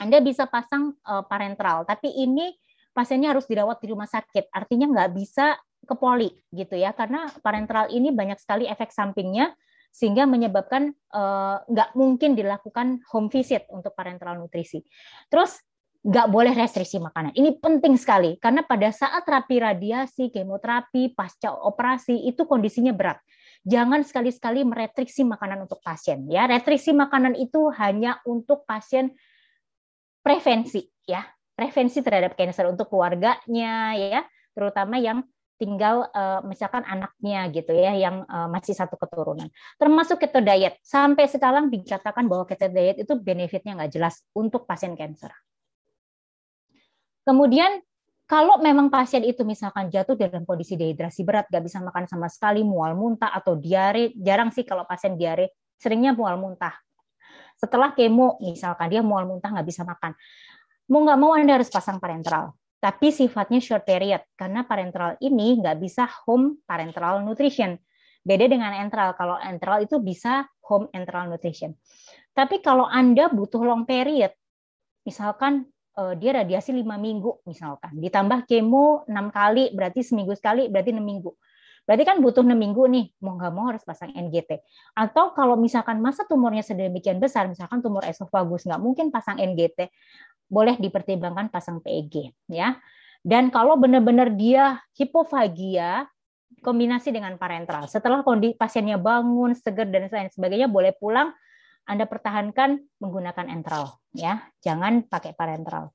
Anda 0.00 0.24
bisa 0.24 0.48
pasang 0.48 0.96
uh, 1.04 1.22
parentral. 1.28 1.84
Tapi 1.84 2.08
ini 2.14 2.56
pasiennya 2.96 3.36
harus 3.36 3.44
dirawat 3.44 3.78
di 3.84 3.92
rumah 3.92 4.08
sakit. 4.08 4.48
Artinya 4.50 4.88
nggak 4.90 5.10
bisa 5.12 5.60
ke 5.80 5.94
poli 5.96 6.30
gitu 6.52 6.76
ya, 6.76 6.92
karena 6.94 7.28
parentral 7.40 7.88
ini 7.90 8.12
banyak 8.12 8.38
sekali 8.38 8.68
efek 8.68 8.92
sampingnya 8.92 9.52
sehingga 9.90 10.22
menyebabkan 10.22 10.94
uh, 11.10 11.66
nggak 11.66 11.98
mungkin 11.98 12.38
dilakukan 12.38 13.02
home 13.10 13.26
visit 13.26 13.66
untuk 13.74 13.90
parentral 13.98 14.38
nutrisi. 14.38 14.86
Terus 15.26 15.58
nggak 16.00 16.26
boleh 16.32 16.56
restriksi 16.56 16.96
makanan. 16.96 17.36
Ini 17.36 17.60
penting 17.60 18.00
sekali 18.00 18.40
karena 18.40 18.64
pada 18.64 18.88
saat 18.88 19.20
terapi 19.20 19.60
radiasi, 19.60 20.32
kemoterapi, 20.32 21.12
pasca 21.12 21.52
operasi 21.52 22.24
itu 22.24 22.48
kondisinya 22.48 22.96
berat. 22.96 23.20
Jangan 23.68 24.00
sekali-sekali 24.00 24.64
merestriksi 24.64 25.20
makanan 25.28 25.68
untuk 25.68 25.84
pasien 25.84 26.24
ya. 26.32 26.48
Restriksi 26.48 26.96
makanan 26.96 27.36
itu 27.36 27.68
hanya 27.76 28.16
untuk 28.24 28.64
pasien 28.64 29.12
prevensi 30.24 30.88
ya. 31.04 31.20
Prevensi 31.52 32.00
terhadap 32.00 32.32
kanker 32.40 32.72
untuk 32.72 32.88
keluarganya 32.88 33.92
ya. 33.96 34.24
terutama 34.50 34.98
yang 34.98 35.22
tinggal 35.60 36.08
uh, 36.10 36.40
misalkan 36.42 36.82
anaknya 36.88 37.52
gitu 37.52 37.70
ya 37.76 37.92
yang 37.92 38.24
uh, 38.26 38.48
masih 38.48 38.72
satu 38.72 38.96
keturunan. 38.96 39.46
Termasuk 39.76 40.16
keto 40.16 40.40
diet. 40.40 40.80
Sampai 40.80 41.28
sekarang 41.28 41.68
dikatakan 41.68 42.24
bahwa 42.24 42.48
keto 42.48 42.72
diet 42.72 42.96
itu 43.04 43.12
benefitnya 43.20 43.76
nggak 43.76 43.92
jelas 43.92 44.24
untuk 44.32 44.64
pasien 44.64 44.96
kanker. 44.96 45.30
Kemudian 47.22 47.80
kalau 48.24 48.62
memang 48.62 48.88
pasien 48.88 49.26
itu 49.26 49.42
misalkan 49.42 49.90
jatuh 49.90 50.14
dalam 50.14 50.46
kondisi 50.46 50.78
dehidrasi 50.78 51.26
berat, 51.26 51.50
nggak 51.50 51.64
bisa 51.66 51.82
makan 51.82 52.06
sama 52.06 52.30
sekali, 52.30 52.62
mual 52.62 52.94
muntah 52.94 53.34
atau 53.34 53.58
diare, 53.58 54.14
jarang 54.14 54.54
sih 54.54 54.62
kalau 54.62 54.86
pasien 54.86 55.18
diare, 55.18 55.58
seringnya 55.76 56.14
mual 56.14 56.38
muntah. 56.38 56.74
Setelah 57.58 57.92
kemo, 57.92 58.38
misalkan 58.40 58.88
dia 58.88 59.02
mual 59.02 59.26
muntah 59.26 59.50
nggak 59.50 59.66
bisa 59.66 59.82
makan, 59.82 60.14
mau 60.88 61.02
nggak 61.02 61.18
mau 61.18 61.34
Anda 61.34 61.58
harus 61.58 61.68
pasang 61.68 61.98
parenteral 61.98 62.54
tapi 62.80 63.12
sifatnya 63.12 63.60
short 63.60 63.84
period 63.84 64.24
karena 64.40 64.64
parenteral 64.64 65.20
ini 65.20 65.60
nggak 65.60 65.76
bisa 65.76 66.08
home 66.24 66.64
parenteral 66.64 67.20
nutrition. 67.20 67.76
Beda 68.24 68.48
dengan 68.48 68.72
enteral. 68.72 69.12
Kalau 69.20 69.36
enteral 69.36 69.84
itu 69.84 70.00
bisa 70.00 70.48
home 70.64 70.88
enteral 70.96 71.28
nutrition. 71.28 71.76
Tapi 72.32 72.64
kalau 72.64 72.88
Anda 72.88 73.28
butuh 73.28 73.60
long 73.60 73.84
period, 73.84 74.32
misalkan 75.04 75.68
uh, 75.98 76.14
dia 76.14 76.42
radiasi 76.42 76.70
lima 76.76 77.00
minggu 77.00 77.42
misalkan, 77.48 77.96
ditambah 77.98 78.46
kemo 78.46 79.08
enam 79.10 79.32
kali, 79.32 79.74
berarti 79.74 80.04
seminggu 80.04 80.36
sekali, 80.36 80.70
berarti 80.70 80.94
enam 80.94 81.06
minggu. 81.06 81.32
Berarti 81.88 82.04
kan 82.06 82.22
butuh 82.22 82.46
enam 82.46 82.60
minggu 82.60 82.86
nih, 82.86 83.06
mau 83.24 83.34
nggak 83.34 83.52
mau 83.56 83.66
harus 83.72 83.82
pasang 83.82 84.14
NGT. 84.14 84.62
Atau 84.94 85.34
kalau 85.34 85.58
misalkan 85.58 85.98
masa 85.98 86.22
tumornya 86.28 86.62
sedemikian 86.62 87.18
besar, 87.18 87.50
misalkan 87.50 87.82
tumor 87.82 88.06
esofagus, 88.06 88.68
nggak 88.68 88.78
mungkin 88.78 89.10
pasang 89.10 89.42
NGT 89.42 89.90
boleh 90.50 90.78
dipertimbangkan 90.78 91.50
pasang 91.50 91.78
PEG 91.82 92.34
ya. 92.50 92.78
Dan 93.22 93.52
kalau 93.52 93.78
benar-benar 93.78 94.32
dia 94.34 94.82
hipofagia 94.98 96.08
kombinasi 96.60 97.14
dengan 97.14 97.38
parenteral. 97.38 97.86
Setelah 97.86 98.26
kondisi 98.26 98.58
pasiennya 98.58 98.98
bangun, 98.98 99.54
segar 99.56 99.88
dan 99.88 100.10
lain 100.10 100.28
sebagainya 100.28 100.68
boleh 100.68 100.92
pulang 100.96 101.32
Anda 101.90 102.06
pertahankan 102.06 102.78
menggunakan 103.02 103.50
enteral 103.50 103.98
ya. 104.14 104.46
Jangan 104.62 105.10
pakai 105.10 105.34
parenteral. 105.34 105.90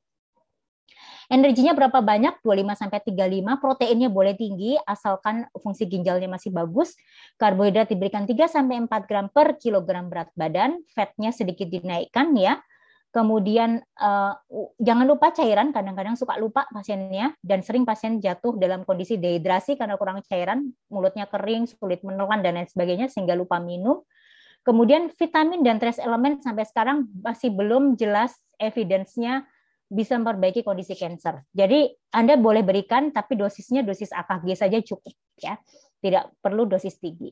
Energinya 1.26 1.74
berapa 1.74 2.06
banyak? 2.06 2.46
25 2.46 2.78
sampai 2.78 3.00
35. 3.02 3.58
Proteinnya 3.58 4.10
boleh 4.14 4.38
tinggi 4.38 4.78
asalkan 4.86 5.50
fungsi 5.58 5.90
ginjalnya 5.90 6.30
masih 6.30 6.54
bagus. 6.54 6.94
Karbohidrat 7.42 7.90
diberikan 7.90 8.30
3 8.30 8.46
sampai 8.46 8.86
4 8.86 9.10
gram 9.10 9.26
per 9.34 9.58
kilogram 9.58 10.06
berat 10.12 10.30
badan. 10.38 10.86
Fatnya 10.94 11.34
sedikit 11.34 11.66
dinaikkan 11.66 12.36
ya. 12.38 12.62
Kemudian 13.10 13.80
uh, 13.96 14.36
jangan 14.76 15.08
lupa 15.08 15.32
cairan, 15.32 15.72
kadang-kadang 15.72 16.20
suka 16.20 16.36
lupa 16.36 16.68
pasiennya 16.68 17.32
dan 17.40 17.64
sering 17.64 17.88
pasien 17.88 18.20
jatuh 18.20 18.60
dalam 18.60 18.84
kondisi 18.84 19.16
dehidrasi 19.16 19.80
karena 19.80 19.96
kurang 19.96 20.20
cairan, 20.28 20.76
mulutnya 20.92 21.24
kering, 21.24 21.64
sulit 21.64 22.04
menelan 22.04 22.44
dan 22.44 22.60
lain 22.60 22.68
sebagainya 22.68 23.08
sehingga 23.08 23.32
lupa 23.32 23.56
minum. 23.64 24.04
Kemudian 24.66 25.14
vitamin 25.14 25.62
dan 25.62 25.78
trace 25.78 26.02
elemen 26.02 26.42
sampai 26.42 26.66
sekarang 26.66 27.06
masih 27.22 27.54
belum 27.54 27.94
jelas 27.94 28.34
evidence-nya 28.58 29.46
bisa 29.86 30.18
memperbaiki 30.18 30.66
kondisi 30.66 30.98
kanker. 30.98 31.46
Jadi 31.54 31.94
Anda 32.10 32.34
boleh 32.34 32.66
berikan 32.66 33.14
tapi 33.14 33.38
dosisnya 33.38 33.86
dosis 33.86 34.10
AKG 34.10 34.58
saja 34.58 34.82
cukup 34.82 35.14
ya. 35.38 35.62
Tidak 36.02 36.42
perlu 36.42 36.66
dosis 36.66 36.98
tinggi. 36.98 37.30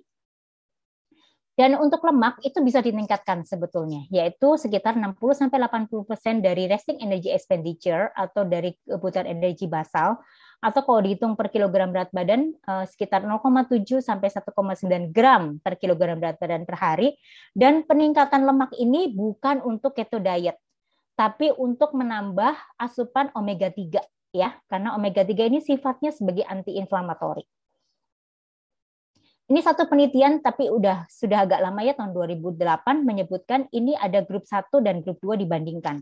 Dan 1.53 1.77
untuk 1.77 2.01
lemak 2.01 2.41
itu 2.41 2.57
bisa 2.65 2.81
ditingkatkan 2.81 3.45
sebetulnya, 3.45 4.09
yaitu 4.09 4.57
sekitar 4.57 4.97
60 4.97 5.13
sampai 5.37 5.61
80% 5.61 6.41
dari 6.41 6.65
resting 6.65 6.97
energy 6.97 7.29
expenditure 7.29 8.09
atau 8.17 8.41
dari 8.41 8.73
kebutuhan 8.81 9.29
energi 9.29 9.69
basal 9.69 10.17
atau 10.63 10.79
kalau 10.87 11.03
dihitung 11.03 11.35
per 11.35 11.51
kilogram 11.51 11.91
berat 11.91 12.07
badan 12.15 12.55
eh, 12.55 12.85
sekitar 12.87 13.27
0,7 13.27 13.99
sampai 13.99 14.31
1,9 14.31 15.11
gram 15.11 15.59
per 15.59 15.75
kilogram 15.75 16.23
berat 16.23 16.39
badan 16.39 16.63
per 16.63 16.79
hari 16.79 17.19
dan 17.51 17.83
peningkatan 17.83 18.47
lemak 18.47 18.71
ini 18.79 19.11
bukan 19.11 19.59
untuk 19.67 19.91
keto 19.91 20.23
diet 20.23 20.55
tapi 21.19 21.51
untuk 21.53 21.91
menambah 21.91 22.55
asupan 22.79 23.29
omega 23.35 23.67
3 23.67 23.99
ya 24.33 24.55
karena 24.71 24.95
omega 24.97 25.21
3 25.21 25.51
ini 25.51 25.59
sifatnya 25.61 26.09
sebagai 26.09 26.47
anti-inflamatori. 26.47 27.45
Ini 29.43 29.59
satu 29.59 29.85
penelitian 29.85 30.39
tapi 30.39 30.71
udah 30.71 31.05
sudah 31.11 31.45
agak 31.45 31.59
lama 31.61 31.83
ya 31.83 31.93
tahun 31.93 32.15
2008 32.15 33.03
menyebutkan 33.03 33.67
ini 33.75 33.93
ada 33.93 34.23
grup 34.23 34.47
1 34.47 34.71
dan 34.81 35.03
grup 35.03 35.19
2 35.21 35.43
dibandingkan. 35.45 36.01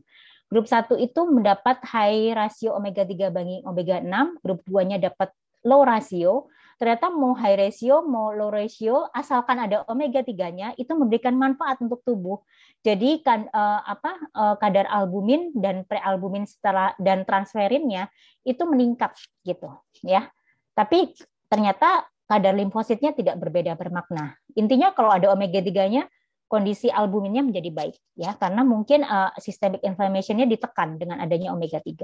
Grup 0.51 0.67
1 0.67 0.99
itu 0.99 1.21
mendapat 1.31 1.79
high 1.87 2.35
rasio 2.35 2.75
omega 2.75 3.07
3 3.07 3.31
banding 3.31 3.63
omega 3.63 4.03
6, 4.03 4.43
grup 4.43 4.59
2-nya 4.67 4.99
dapat 4.99 5.31
low 5.63 5.87
rasio. 5.87 6.51
Ternyata 6.75 7.13
mau 7.13 7.31
high 7.37 7.55
ratio, 7.55 8.03
mau 8.03 8.35
low 8.35 8.51
ratio, 8.51 9.07
asalkan 9.15 9.63
ada 9.63 9.87
omega 9.87 10.19
3-nya 10.19 10.75
itu 10.75 10.91
memberikan 10.91 11.39
manfaat 11.39 11.79
untuk 11.79 12.03
tubuh. 12.03 12.43
Jadi 12.83 13.23
kan 13.23 13.47
uh, 13.47 13.79
apa 13.85 14.11
uh, 14.33 14.55
kadar 14.59 14.91
albumin 14.91 15.55
dan 15.55 15.87
prealbumin 15.87 16.43
setelah 16.43 16.97
dan 16.99 17.23
transferinnya 17.23 18.11
itu 18.43 18.65
meningkat 18.67 19.15
gitu 19.47 19.71
ya. 20.03 20.27
Tapi 20.75 21.15
ternyata 21.47 22.11
kadar 22.27 22.57
limfositnya 22.57 23.15
tidak 23.15 23.39
berbeda 23.39 23.77
bermakna. 23.79 24.35
Intinya 24.57 24.91
kalau 24.91 25.13
ada 25.15 25.31
omega 25.31 25.63
3-nya 25.63 26.11
kondisi 26.51 26.91
albuminnya 26.91 27.47
menjadi 27.47 27.71
baik 27.71 27.95
ya 28.19 28.35
karena 28.35 28.67
mungkin 28.67 29.07
uh, 29.07 29.31
systemic 29.39 29.79
inflammation-nya 29.87 30.43
ditekan 30.43 30.99
dengan 30.99 31.23
adanya 31.23 31.55
omega 31.55 31.79
3. 31.79 32.03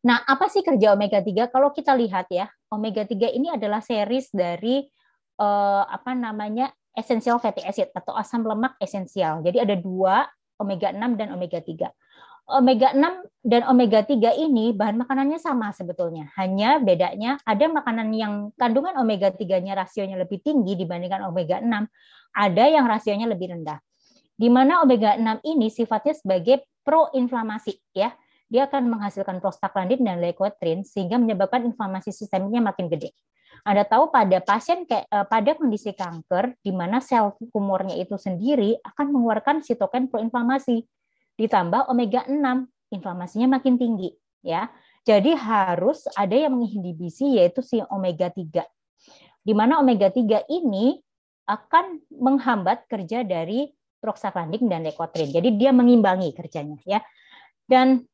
Nah, 0.00 0.22
apa 0.24 0.48
sih 0.48 0.62
kerja 0.64 0.94
omega 0.94 1.20
3? 1.20 1.50
Kalau 1.52 1.74
kita 1.74 1.92
lihat 1.92 2.30
ya, 2.32 2.48
omega 2.72 3.04
3 3.04 3.36
ini 3.36 3.52
adalah 3.52 3.82
series 3.84 4.30
dari 4.30 4.86
uh, 5.42 5.84
apa 5.84 6.14
namanya? 6.14 6.70
essential 6.90 7.38
fatty 7.38 7.62
acid 7.62 7.86
atau 7.94 8.18
asam 8.18 8.42
lemak 8.42 8.74
esensial. 8.82 9.46
Jadi 9.46 9.62
ada 9.62 9.78
dua 9.78 10.26
omega 10.58 10.90
6 10.90 10.98
dan 11.14 11.30
omega 11.30 11.62
3 11.62 11.86
omega 12.50 12.92
6 12.92 13.46
dan 13.46 13.62
omega 13.70 14.02
3 14.02 14.36
ini 14.36 14.74
bahan 14.74 15.00
makanannya 15.00 15.38
sama 15.38 15.70
sebetulnya. 15.70 16.28
Hanya 16.36 16.82
bedanya 16.82 17.38
ada 17.46 17.70
makanan 17.70 18.10
yang 18.12 18.32
kandungan 18.58 18.98
omega 18.98 19.30
3-nya 19.30 19.78
rasionya 19.78 20.18
lebih 20.18 20.42
tinggi 20.42 20.74
dibandingkan 20.76 21.24
omega 21.24 21.62
6, 21.62 21.70
ada 22.34 22.64
yang 22.66 22.84
rasionya 22.90 23.30
lebih 23.30 23.54
rendah. 23.54 23.78
Di 24.34 24.48
mana 24.50 24.82
omega 24.82 25.14
6 25.16 25.46
ini 25.46 25.70
sifatnya 25.70 26.14
sebagai 26.18 26.66
proinflamasi 26.82 27.94
ya. 27.94 28.12
Dia 28.50 28.66
akan 28.66 28.90
menghasilkan 28.90 29.38
prostaglandin 29.38 30.02
dan 30.02 30.18
leukotriene 30.18 30.82
sehingga 30.82 31.22
menyebabkan 31.22 31.62
inflamasi 31.70 32.10
sistemiknya 32.10 32.58
makin 32.58 32.90
gede. 32.90 33.14
Anda 33.62 33.86
tahu 33.86 34.10
pada 34.10 34.42
pasien 34.42 34.88
kayak 34.88 35.06
eh, 35.06 35.26
pada 35.28 35.54
kondisi 35.54 35.94
kanker 35.94 36.58
di 36.58 36.74
mana 36.74 36.98
sel 36.98 37.36
tumornya 37.54 37.94
itu 37.94 38.18
sendiri 38.18 38.80
akan 38.82 39.06
mengeluarkan 39.14 39.62
sitokin 39.62 40.10
proinflamasi 40.10 40.82
ditambah 41.40 41.88
omega 41.88 42.28
6, 42.28 42.36
inflamasinya 42.92 43.56
makin 43.56 43.80
tinggi 43.80 44.12
ya. 44.44 44.68
Jadi 45.00 45.32
harus 45.32 46.04
ada 46.12 46.36
yang 46.36 46.60
menginhibisi 46.60 47.40
yaitu 47.40 47.64
si 47.64 47.80
omega 47.88 48.28
3. 48.28 48.60
Di 49.40 49.56
mana 49.56 49.80
omega 49.80 50.12
3 50.12 50.44
ini 50.52 51.00
akan 51.48 52.04
menghambat 52.12 52.84
kerja 52.84 53.24
dari 53.24 53.72
prostaglandin 53.98 54.68
dan 54.68 54.84
leukotriene. 54.84 55.32
Jadi 55.32 55.56
dia 55.56 55.72
mengimbangi 55.72 56.36
kerjanya 56.36 56.76
ya. 56.84 57.00
Dan 57.64 58.04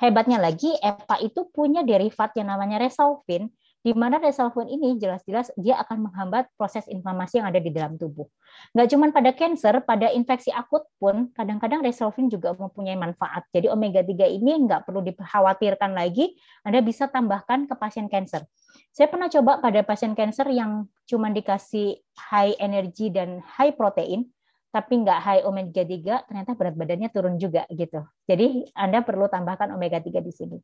hebatnya 0.00 0.40
lagi 0.40 0.72
EPA 0.80 1.20
itu 1.20 1.44
punya 1.52 1.84
derivat 1.84 2.32
yang 2.32 2.48
namanya 2.48 2.80
resolvin 2.80 3.52
di 3.80 3.96
mana 3.96 4.20
resolvin 4.20 4.68
ini 4.68 5.00
jelas-jelas 5.00 5.48
dia 5.56 5.80
akan 5.80 6.08
menghambat 6.08 6.52
proses 6.60 6.84
inflamasi 6.92 7.40
yang 7.40 7.48
ada 7.48 7.56
di 7.56 7.72
dalam 7.72 7.96
tubuh. 7.96 8.28
Nggak 8.76 8.88
cuma 8.92 9.08
pada 9.08 9.30
cancer, 9.32 9.74
pada 9.88 10.12
infeksi 10.12 10.52
akut 10.52 10.84
pun 11.00 11.32
kadang-kadang 11.32 11.80
resolvin 11.80 12.28
juga 12.28 12.52
mempunyai 12.52 12.96
manfaat. 13.00 13.48
Jadi 13.56 13.72
omega 13.72 14.04
3 14.04 14.28
ini 14.28 14.68
nggak 14.68 14.84
perlu 14.84 15.00
dikhawatirkan 15.00 15.96
lagi, 15.96 16.36
Anda 16.60 16.84
bisa 16.84 17.08
tambahkan 17.08 17.64
ke 17.64 17.74
pasien 17.80 18.12
cancer. 18.12 18.44
Saya 18.92 19.08
pernah 19.08 19.32
coba 19.32 19.64
pada 19.64 19.80
pasien 19.80 20.12
cancer 20.12 20.44
yang 20.52 20.84
cuma 21.08 21.32
dikasih 21.32 21.96
high 22.30 22.54
energy 22.60 23.08
dan 23.08 23.40
high 23.56 23.72
protein, 23.72 24.28
tapi 24.70 25.02
nggak 25.02 25.18
high 25.24 25.42
omega 25.48 25.82
3, 25.82 26.28
ternyata 26.28 26.52
berat 26.52 26.76
badannya 26.76 27.08
turun 27.08 27.40
juga 27.40 27.64
gitu. 27.72 28.04
Jadi 28.28 28.68
Anda 28.76 29.00
perlu 29.00 29.26
tambahkan 29.26 29.72
omega 29.72 29.98
3 29.98 30.20
di 30.20 30.32
sini. 30.36 30.58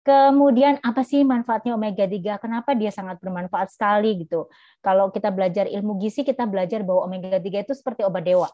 Kemudian 0.00 0.80
apa 0.80 1.04
sih 1.04 1.20
manfaatnya 1.28 1.76
omega 1.76 2.08
3? 2.08 2.40
Kenapa 2.40 2.72
dia 2.72 2.88
sangat 2.88 3.20
bermanfaat 3.20 3.68
sekali 3.68 4.24
gitu. 4.24 4.48
Kalau 4.80 5.12
kita 5.12 5.28
belajar 5.28 5.68
ilmu 5.68 6.00
gizi 6.00 6.24
kita 6.24 6.48
belajar 6.48 6.80
bahwa 6.80 7.04
omega 7.04 7.36
3 7.36 7.44
itu 7.68 7.76
seperti 7.76 8.08
obat 8.08 8.24
dewa. 8.24 8.48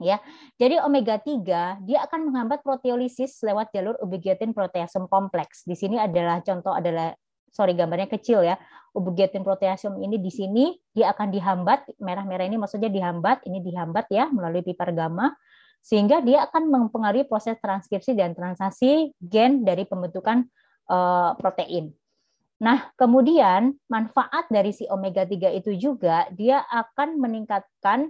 Ya. 0.00 0.16
Jadi 0.56 0.80
omega 0.80 1.20
3 1.20 1.84
dia 1.84 1.98
akan 2.08 2.32
menghambat 2.32 2.64
proteolisis 2.64 3.44
lewat 3.44 3.68
jalur 3.76 4.00
ubiquitin 4.00 4.56
proteasum 4.56 5.12
kompleks. 5.12 5.68
Di 5.68 5.76
sini 5.76 6.00
adalah 6.00 6.40
contoh 6.40 6.72
adalah 6.72 7.12
sorry 7.52 7.76
gambarnya 7.76 8.08
kecil 8.08 8.40
ya. 8.40 8.56
Ubiquitin 8.96 9.44
proteasum 9.44 10.00
ini 10.00 10.16
di 10.16 10.32
sini 10.32 10.72
dia 10.96 11.12
akan 11.12 11.28
dihambat, 11.36 12.00
merah-merah 12.00 12.48
ini 12.48 12.56
maksudnya 12.56 12.88
dihambat, 12.88 13.44
ini 13.44 13.60
dihambat 13.60 14.08
ya 14.08 14.32
melalui 14.32 14.64
pipar 14.64 14.96
gamma 14.96 15.36
sehingga 15.82 16.22
dia 16.22 16.46
akan 16.46 16.70
mempengaruhi 16.70 17.26
proses 17.26 17.58
transkripsi 17.58 18.14
dan 18.14 18.38
transaksi 18.38 19.10
gen 19.18 19.66
dari 19.66 19.82
pembentukan 19.82 20.46
uh, 20.88 21.36
protein. 21.38 21.92
Nah, 22.62 22.94
kemudian 22.94 23.74
manfaat 23.90 24.46
dari 24.46 24.70
si 24.70 24.86
omega 24.86 25.26
3 25.26 25.50
itu 25.58 25.74
juga 25.74 26.30
dia 26.30 26.62
akan 26.70 27.18
meningkatkan 27.18 28.06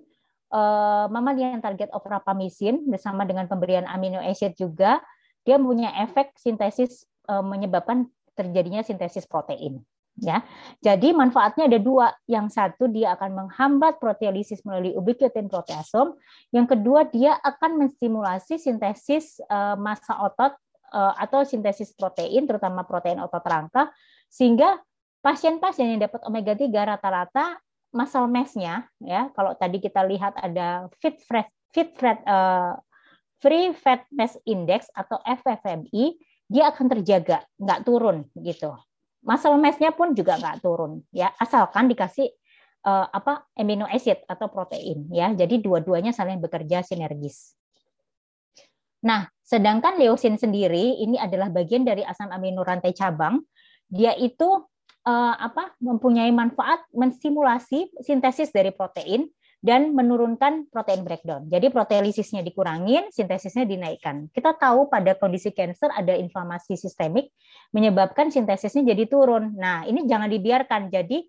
uh, 0.52 1.08
mammalian 1.08 1.64
target 1.64 1.88
of 1.96 2.04
rapamycin 2.04 2.84
bersama 2.84 3.24
dengan 3.24 3.48
pemberian 3.48 3.88
amino 3.88 4.20
acid 4.20 4.52
juga 4.60 5.00
dia 5.42 5.56
punya 5.56 5.90
efek 6.04 6.36
sintesis 6.36 7.08
uh, 7.32 7.40
menyebabkan 7.40 8.06
terjadinya 8.36 8.84
sintesis 8.84 9.24
protein 9.24 9.80
ya. 10.20 10.44
Jadi 10.84 11.16
manfaatnya 11.16 11.68
ada 11.70 11.80
dua. 11.80 12.12
Yang 12.28 12.56
satu 12.56 12.90
dia 12.90 13.16
akan 13.16 13.46
menghambat 13.46 13.96
proteolisis 14.02 14.60
melalui 14.66 14.92
ubiquitin 14.92 15.48
proteasom. 15.48 16.18
Yang 16.52 16.76
kedua 16.76 17.08
dia 17.08 17.38
akan 17.40 17.86
menstimulasi 17.86 18.60
sintesis 18.60 19.40
uh, 19.48 19.78
massa 19.78 20.18
otot 20.20 20.52
atau 20.92 21.42
sintesis 21.48 21.96
protein 21.96 22.44
terutama 22.44 22.84
protein 22.84 23.18
otot 23.24 23.40
rangka 23.42 23.88
sehingga 24.28 24.76
pasien-pasien 25.24 25.96
yang 25.96 26.00
dapat 26.04 26.20
omega 26.28 26.52
3 26.52 26.68
rata-rata 26.68 27.56
muscle 27.92 28.26
mass-nya 28.26 28.88
ya, 28.98 29.28
kalau 29.36 29.52
tadi 29.54 29.78
kita 29.78 30.02
lihat 30.02 30.34
ada 30.40 30.88
fit 30.98 31.20
fat 31.28 31.46
fit 31.70 31.92
fat 31.94 32.24
uh, 32.24 32.74
free 33.38 33.76
fat 33.76 34.08
mass 34.10 34.34
index 34.48 34.88
atau 34.96 35.20
FFMI, 35.22 36.16
dia 36.48 36.72
akan 36.72 36.86
terjaga, 36.98 37.44
nggak 37.60 37.80
turun 37.84 38.24
gitu. 38.40 38.72
Muscle 39.22 39.60
mass-nya 39.60 39.94
pun 39.94 40.16
juga 40.16 40.40
nggak 40.40 40.64
turun 40.64 41.04
ya, 41.12 41.30
asalkan 41.38 41.86
dikasih 41.86 42.32
uh, 42.88 43.06
apa 43.12 43.46
amino 43.54 43.84
acid 43.86 44.24
atau 44.26 44.48
protein 44.48 45.06
ya. 45.12 45.30
Jadi 45.36 45.60
dua-duanya 45.60 46.10
saling 46.16 46.40
bekerja 46.40 46.82
sinergis. 46.82 47.54
Nah, 49.02 49.26
sedangkan 49.42 49.98
leucin 49.98 50.38
sendiri 50.38 51.02
ini 51.02 51.18
adalah 51.18 51.50
bagian 51.50 51.82
dari 51.82 52.06
asam 52.06 52.30
amino 52.30 52.62
rantai 52.62 52.94
cabang 52.94 53.42
dia 53.92 54.16
itu 54.16 54.48
uh, 55.04 55.34
apa 55.36 55.76
mempunyai 55.82 56.32
manfaat 56.32 56.80
menstimulasi 56.96 57.92
sintesis 58.00 58.48
dari 58.48 58.72
protein 58.72 59.28
dan 59.62 59.94
menurunkan 59.94 60.66
protein 60.74 61.06
breakdown. 61.06 61.46
Jadi 61.46 61.70
proteolisisnya 61.70 62.42
dikurangin, 62.42 63.14
sintesisnya 63.14 63.62
dinaikkan. 63.62 64.26
Kita 64.34 64.58
tahu 64.58 64.90
pada 64.90 65.14
kondisi 65.14 65.54
cancer 65.54 65.86
ada 65.94 66.18
inflamasi 66.18 66.74
sistemik 66.74 67.30
menyebabkan 67.70 68.34
sintesisnya 68.34 68.82
jadi 68.90 69.06
turun. 69.06 69.54
Nah, 69.54 69.86
ini 69.86 70.02
jangan 70.10 70.26
dibiarkan. 70.26 70.90
Jadi 70.90 71.22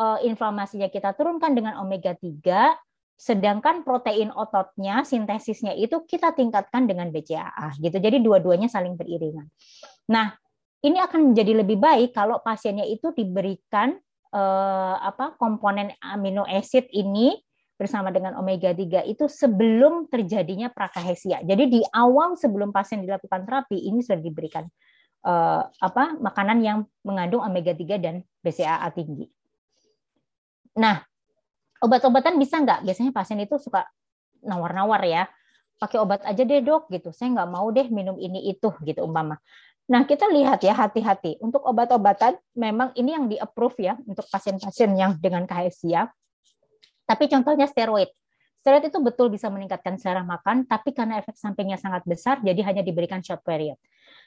uh, 0.00 0.16
inflamasinya 0.24 0.88
kita 0.88 1.12
turunkan 1.12 1.52
dengan 1.52 1.76
omega 1.76 2.16
3, 2.16 2.72
sedangkan 3.14 3.86
protein 3.86 4.34
ototnya 4.34 5.06
sintesisnya 5.06 5.72
itu 5.78 6.02
kita 6.04 6.34
tingkatkan 6.34 6.84
dengan 6.90 7.14
BCAA 7.14 7.78
gitu. 7.78 7.96
Jadi 8.02 8.18
dua-duanya 8.20 8.66
saling 8.66 8.98
beriringan. 8.98 9.46
Nah, 10.10 10.34
ini 10.84 11.00
akan 11.00 11.32
menjadi 11.32 11.64
lebih 11.64 11.78
baik 11.80 12.12
kalau 12.12 12.42
pasiennya 12.42 12.84
itu 12.84 13.14
diberikan 13.14 13.96
eh, 14.34 14.96
apa 14.98 15.38
komponen 15.38 15.94
amino 16.02 16.44
acid 16.44 16.90
ini 16.92 17.38
bersama 17.74 18.14
dengan 18.14 18.38
omega 18.38 18.70
3 18.70 19.02
itu 19.10 19.26
sebelum 19.26 20.06
terjadinya 20.06 20.70
prakahesia. 20.70 21.42
Jadi 21.42 21.64
di 21.66 21.80
awal 21.90 22.38
sebelum 22.38 22.70
pasien 22.70 23.02
dilakukan 23.02 23.42
terapi 23.46 23.78
ini 23.78 24.02
sudah 24.02 24.20
diberikan 24.20 24.66
eh, 25.24 25.62
apa 25.62 26.18
makanan 26.18 26.58
yang 26.60 26.78
mengandung 27.06 27.46
omega 27.46 27.72
3 27.72 27.98
dan 28.02 28.26
BCAA 28.42 28.88
tinggi. 28.92 29.26
Nah, 30.74 30.98
obat-obatan 31.84 32.40
bisa 32.40 32.58
nggak? 32.64 32.88
Biasanya 32.88 33.12
pasien 33.12 33.38
itu 33.44 33.60
suka 33.60 33.84
nawar-nawar 34.40 35.04
ya 35.04 35.28
pakai 35.74 35.98
obat 36.00 36.22
aja 36.22 36.42
deh 36.46 36.62
dok 36.62 36.86
gitu 36.88 37.10
saya 37.10 37.34
nggak 37.34 37.50
mau 37.50 37.66
deh 37.74 37.90
minum 37.90 38.14
ini 38.14 38.46
itu 38.46 38.70
gitu 38.86 39.02
umpama 39.02 39.36
Nah, 39.84 40.08
kita 40.08 40.24
lihat 40.32 40.64
ya 40.64 40.72
hati-hati. 40.72 41.36
Untuk 41.44 41.60
obat-obatan 41.60 42.40
memang 42.56 42.96
ini 42.96 43.10
yang 43.12 43.28
di-approve 43.28 43.76
ya 43.84 43.94
untuk 44.08 44.24
pasien-pasien 44.32 44.96
yang 44.96 45.12
dengan 45.20 45.44
kahesia. 45.44 46.08
Tapi 47.04 47.28
contohnya 47.28 47.68
steroid. 47.68 48.08
Steroid 48.64 48.88
itu 48.88 48.96
betul 49.04 49.28
bisa 49.28 49.52
meningkatkan 49.52 50.00
selera 50.00 50.24
makan, 50.24 50.64
tapi 50.64 50.96
karena 50.96 51.20
efek 51.20 51.36
sampingnya 51.36 51.76
sangat 51.76 52.00
besar, 52.08 52.40
jadi 52.40 52.64
hanya 52.64 52.80
diberikan 52.80 53.20
short 53.20 53.44
period. 53.44 53.76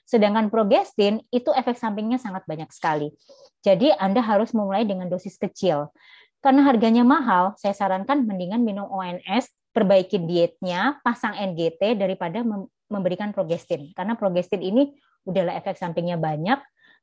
Sedangkan 0.05 0.53
progestin 0.53 1.25
itu 1.33 1.49
efek 1.49 1.73
sampingnya 1.73 2.21
sangat 2.21 2.45
banyak 2.45 2.69
sekali. 2.69 3.09
Jadi 3.65 3.89
Anda 3.97 4.21
harus 4.21 4.53
memulai 4.53 4.85
dengan 4.85 5.09
dosis 5.09 5.41
kecil. 5.41 5.89
Karena 6.47 6.63
harganya 6.63 7.03
mahal, 7.03 7.59
saya 7.59 7.75
sarankan 7.75 8.23
mendingan 8.23 8.63
minum 8.63 8.87
ONS, 8.87 9.51
perbaiki 9.75 10.15
dietnya, 10.15 10.95
pasang 11.03 11.35
NGT 11.35 11.99
daripada 11.99 12.39
memberikan 12.87 13.35
progestin. 13.35 13.91
Karena 13.91 14.15
progestin 14.15 14.63
ini 14.63 14.95
udahlah 15.27 15.59
efek 15.59 15.75
sampingnya 15.75 16.15
banyak, 16.15 16.55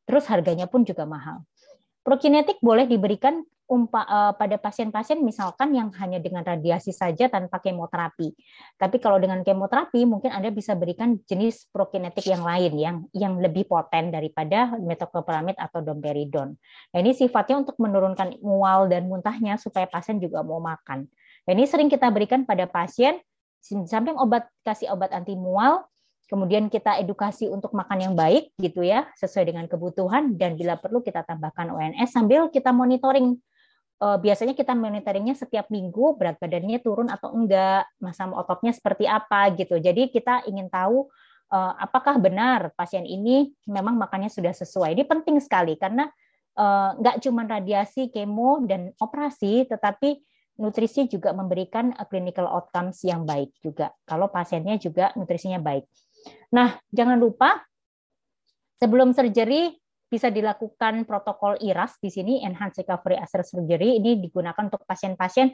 terus 0.08 0.24
harganya 0.32 0.64
pun 0.64 0.88
juga 0.88 1.04
mahal. 1.04 1.44
Prokinetik 2.08 2.56
boleh 2.64 2.88
diberikan 2.88 3.44
umpa, 3.64 4.04
uh, 4.04 4.32
pada 4.36 4.60
pasien-pasien 4.60 5.24
misalkan 5.24 5.72
yang 5.72 5.88
hanya 5.96 6.20
dengan 6.20 6.44
radiasi 6.44 6.92
saja 6.92 7.32
tanpa 7.32 7.60
kemoterapi. 7.60 8.36
Tapi 8.76 8.96
kalau 9.00 9.16
dengan 9.16 9.40
kemoterapi 9.40 10.04
mungkin 10.04 10.30
Anda 10.32 10.52
bisa 10.52 10.76
berikan 10.76 11.16
jenis 11.24 11.68
prokinetik 11.72 12.28
yang 12.28 12.44
lain 12.44 12.72
yang 12.76 12.96
yang 13.16 13.34
lebih 13.40 13.64
poten 13.68 14.12
daripada 14.12 14.76
metoclopramid 14.76 15.56
atau 15.56 15.80
domperidon. 15.80 16.52
Nah, 16.92 16.98
ini 17.00 17.16
sifatnya 17.16 17.64
untuk 17.64 17.80
menurunkan 17.80 18.38
mual 18.44 18.92
dan 18.92 19.08
muntahnya 19.08 19.56
supaya 19.56 19.88
pasien 19.88 20.20
juga 20.20 20.44
mau 20.44 20.60
makan. 20.60 21.08
Nah, 21.44 21.52
ini 21.52 21.64
sering 21.64 21.88
kita 21.88 22.08
berikan 22.12 22.44
pada 22.44 22.68
pasien 22.68 23.20
samping 23.64 24.20
obat 24.20 24.44
kasih 24.60 24.92
obat 24.92 25.08
anti 25.16 25.32
mual 25.32 25.88
kemudian 26.28 26.72
kita 26.72 27.00
edukasi 27.00 27.48
untuk 27.48 27.72
makan 27.76 28.10
yang 28.10 28.14
baik 28.16 28.52
gitu 28.56 28.84
ya 28.84 29.08
sesuai 29.16 29.52
dengan 29.52 29.64
kebutuhan 29.68 30.36
dan 30.36 30.56
bila 30.56 30.76
perlu 30.76 31.04
kita 31.04 31.24
tambahkan 31.24 31.72
ONS 31.72 32.12
sambil 32.12 32.48
kita 32.48 32.72
monitoring 32.72 33.40
uh, 34.04 34.18
biasanya 34.20 34.52
kita 34.52 34.76
monitoringnya 34.76 35.32
setiap 35.32 35.72
minggu 35.72 36.20
berat 36.20 36.36
badannya 36.36 36.78
turun 36.84 37.08
atau 37.08 37.32
enggak 37.32 37.88
masa 37.96 38.28
ototnya 38.28 38.76
seperti 38.76 39.08
apa 39.08 39.48
gitu. 39.56 39.80
Jadi 39.80 40.12
kita 40.12 40.44
ingin 40.44 40.68
tahu 40.68 41.08
uh, 41.48 41.72
apakah 41.80 42.20
benar 42.20 42.76
pasien 42.76 43.08
ini 43.08 43.56
memang 43.64 43.96
makannya 43.96 44.28
sudah 44.28 44.52
sesuai. 44.52 44.92
Ini 44.92 45.08
penting 45.08 45.40
sekali 45.40 45.80
karena 45.80 46.04
uh, 46.60 46.92
cuma 47.24 47.48
radiasi 47.48 48.12
kemo 48.12 48.60
dan 48.68 48.92
operasi 49.00 49.64
tetapi 49.64 50.20
nutrisi 50.54 51.10
juga 51.10 51.34
memberikan 51.34 51.90
clinical 52.06 52.46
outcomes 52.46 53.02
yang 53.02 53.26
baik 53.26 53.50
juga 53.58 53.90
kalau 54.06 54.30
pasiennya 54.30 54.78
juga 54.78 55.10
nutrisinya 55.18 55.58
baik. 55.58 55.82
Nah, 56.54 56.78
jangan 56.94 57.18
lupa 57.18 57.58
sebelum 58.78 59.10
surgery 59.10 59.74
bisa 60.14 60.30
dilakukan 60.30 61.02
protokol 61.02 61.58
IRAS 61.58 61.98
di 61.98 62.06
sini 62.06 62.46
Enhanced 62.46 62.86
Recovery 62.86 63.18
After 63.18 63.42
Surgery 63.42 63.98
ini 63.98 64.22
digunakan 64.22 64.70
untuk 64.70 64.86
pasien-pasien 64.86 65.50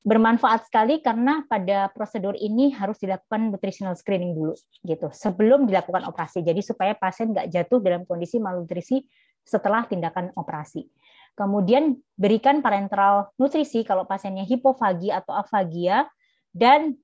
bermanfaat 0.00 0.72
sekali 0.72 1.04
karena 1.04 1.44
pada 1.44 1.92
prosedur 1.92 2.32
ini 2.40 2.72
harus 2.72 2.96
dilakukan 2.96 3.52
nutritional 3.52 3.92
screening 3.92 4.32
dulu 4.32 4.56
gitu 4.86 5.12
sebelum 5.12 5.68
dilakukan 5.68 6.08
operasi 6.08 6.40
jadi 6.40 6.62
supaya 6.64 6.96
pasien 6.96 7.36
nggak 7.36 7.52
jatuh 7.52 7.84
dalam 7.84 8.08
kondisi 8.08 8.40
malnutrisi 8.40 9.04
setelah 9.44 9.84
tindakan 9.84 10.32
operasi. 10.32 10.88
Kemudian 11.36 12.00
berikan 12.18 12.64
parenteral 12.64 13.30
nutrisi 13.36 13.84
kalau 13.84 14.08
pasiennya 14.08 14.42
hipofagi 14.48 15.12
atau 15.12 15.38
afagia 15.38 16.08
dan 16.50 16.98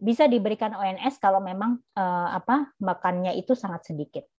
bisa 0.00 0.30
diberikan 0.30 0.72
ONS 0.72 1.18
kalau 1.18 1.42
memang 1.42 1.76
uh, 1.98 2.28
apa 2.32 2.70
makannya 2.78 3.34
itu 3.36 3.58
sangat 3.58 3.90
sedikit. 3.90 4.29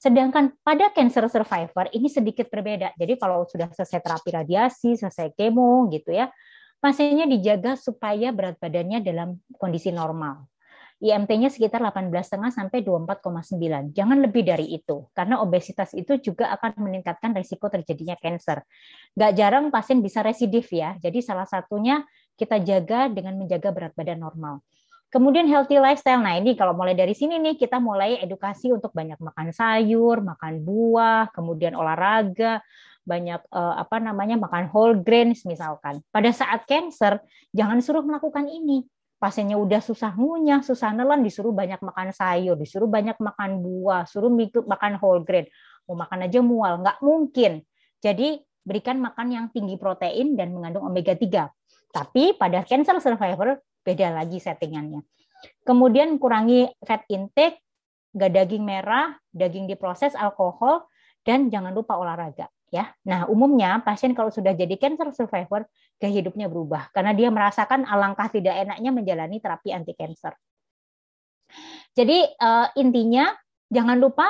Sedangkan 0.00 0.56
pada 0.64 0.88
cancer 0.96 1.28
survivor 1.28 1.92
ini 1.92 2.08
sedikit 2.08 2.48
berbeda. 2.48 2.96
Jadi 2.96 3.20
kalau 3.20 3.44
sudah 3.44 3.68
selesai 3.68 4.00
terapi 4.00 4.32
radiasi, 4.32 4.96
selesai 4.96 5.36
kemo 5.36 5.92
gitu 5.92 6.16
ya, 6.16 6.32
pasiennya 6.80 7.28
dijaga 7.28 7.76
supaya 7.76 8.32
berat 8.32 8.56
badannya 8.56 9.04
dalam 9.04 9.36
kondisi 9.60 9.92
normal. 9.92 10.48
IMT-nya 11.00 11.48
sekitar 11.48 11.80
18,5 11.80 12.52
sampai 12.52 12.84
24,9. 12.84 13.96
Jangan 13.96 14.20
lebih 14.20 14.44
dari 14.44 14.68
itu, 14.68 15.08
karena 15.16 15.40
obesitas 15.40 15.96
itu 15.96 16.20
juga 16.20 16.52
akan 16.52 16.76
meningkatkan 16.76 17.32
risiko 17.32 17.72
terjadinya 17.72 18.20
cancer. 18.20 18.60
Gak 19.16 19.32
jarang 19.32 19.72
pasien 19.72 20.04
bisa 20.04 20.20
residif 20.20 20.68
ya, 20.68 21.00
jadi 21.00 21.24
salah 21.24 21.48
satunya 21.48 22.04
kita 22.36 22.60
jaga 22.60 23.08
dengan 23.08 23.40
menjaga 23.40 23.72
berat 23.72 23.92
badan 23.96 24.20
normal. 24.20 24.60
Kemudian 25.10 25.50
healthy 25.50 25.82
lifestyle. 25.82 26.22
Nah, 26.22 26.38
ini 26.38 26.54
kalau 26.54 26.70
mulai 26.70 26.94
dari 26.94 27.18
sini 27.18 27.42
nih 27.42 27.58
kita 27.58 27.82
mulai 27.82 28.22
edukasi 28.22 28.70
untuk 28.70 28.94
banyak 28.94 29.18
makan 29.18 29.50
sayur, 29.50 30.22
makan 30.22 30.62
buah, 30.62 31.34
kemudian 31.34 31.74
olahraga, 31.74 32.62
banyak 33.02 33.42
uh, 33.50 33.74
apa 33.74 33.98
namanya 33.98 34.38
makan 34.38 34.70
whole 34.70 34.94
grains 35.02 35.42
misalkan. 35.42 35.98
Pada 36.14 36.30
saat 36.30 36.62
cancer 36.62 37.18
jangan 37.50 37.82
suruh 37.82 38.06
melakukan 38.06 38.46
ini 38.46 38.86
pasiennya 39.20 39.60
udah 39.60 39.84
susah 39.84 40.16
ngunyah, 40.16 40.64
susah 40.64 40.96
nelan, 40.96 41.20
disuruh 41.20 41.52
banyak 41.52 41.82
makan 41.84 42.08
sayur, 42.14 42.56
disuruh 42.56 42.88
banyak 42.88 43.20
makan 43.20 43.60
buah, 43.60 44.08
suruh 44.08 44.32
makan 44.64 44.96
whole 44.96 45.20
grain, 45.20 45.44
mau 45.84 46.00
makan 46.00 46.24
aja 46.24 46.40
mual, 46.40 46.80
nggak 46.80 46.98
mungkin. 47.04 47.60
Jadi 48.00 48.40
berikan 48.64 48.96
makan 48.96 49.28
yang 49.28 49.46
tinggi 49.52 49.76
protein 49.76 50.40
dan 50.40 50.56
mengandung 50.56 50.88
omega 50.88 51.12
3. 51.12 51.50
Tapi 51.92 52.38
pada 52.40 52.64
cancer 52.64 52.96
survivor 52.96 53.60
beda 53.84 54.12
lagi 54.12 54.38
settingannya. 54.38 55.00
Kemudian 55.64 56.20
kurangi 56.20 56.68
fat 56.84 57.04
intake, 57.08 57.60
nggak 58.12 58.30
daging 58.36 58.64
merah, 58.64 59.16
daging 59.32 59.70
diproses, 59.70 60.12
alkohol, 60.12 60.84
dan 61.24 61.48
jangan 61.48 61.72
lupa 61.72 61.96
olahraga 61.96 62.48
ya. 62.70 62.92
Nah, 63.04 63.26
umumnya 63.26 63.82
pasien 63.82 64.14
kalau 64.14 64.30
sudah 64.30 64.54
jadi 64.54 64.76
cancer 64.78 65.10
survivor, 65.12 65.66
gaya 66.00 66.12
hidupnya 66.22 66.46
berubah 66.48 66.88
karena 66.94 67.12
dia 67.12 67.28
merasakan 67.28 67.84
alangkah 67.84 68.30
tidak 68.32 68.56
enaknya 68.56 68.90
menjalani 68.94 69.36
terapi 69.42 69.70
anti 69.74 69.92
cancer. 69.92 70.32
Jadi 71.92 72.24
uh, 72.38 72.70
intinya 72.78 73.34
jangan 73.66 73.98
lupa 73.98 74.26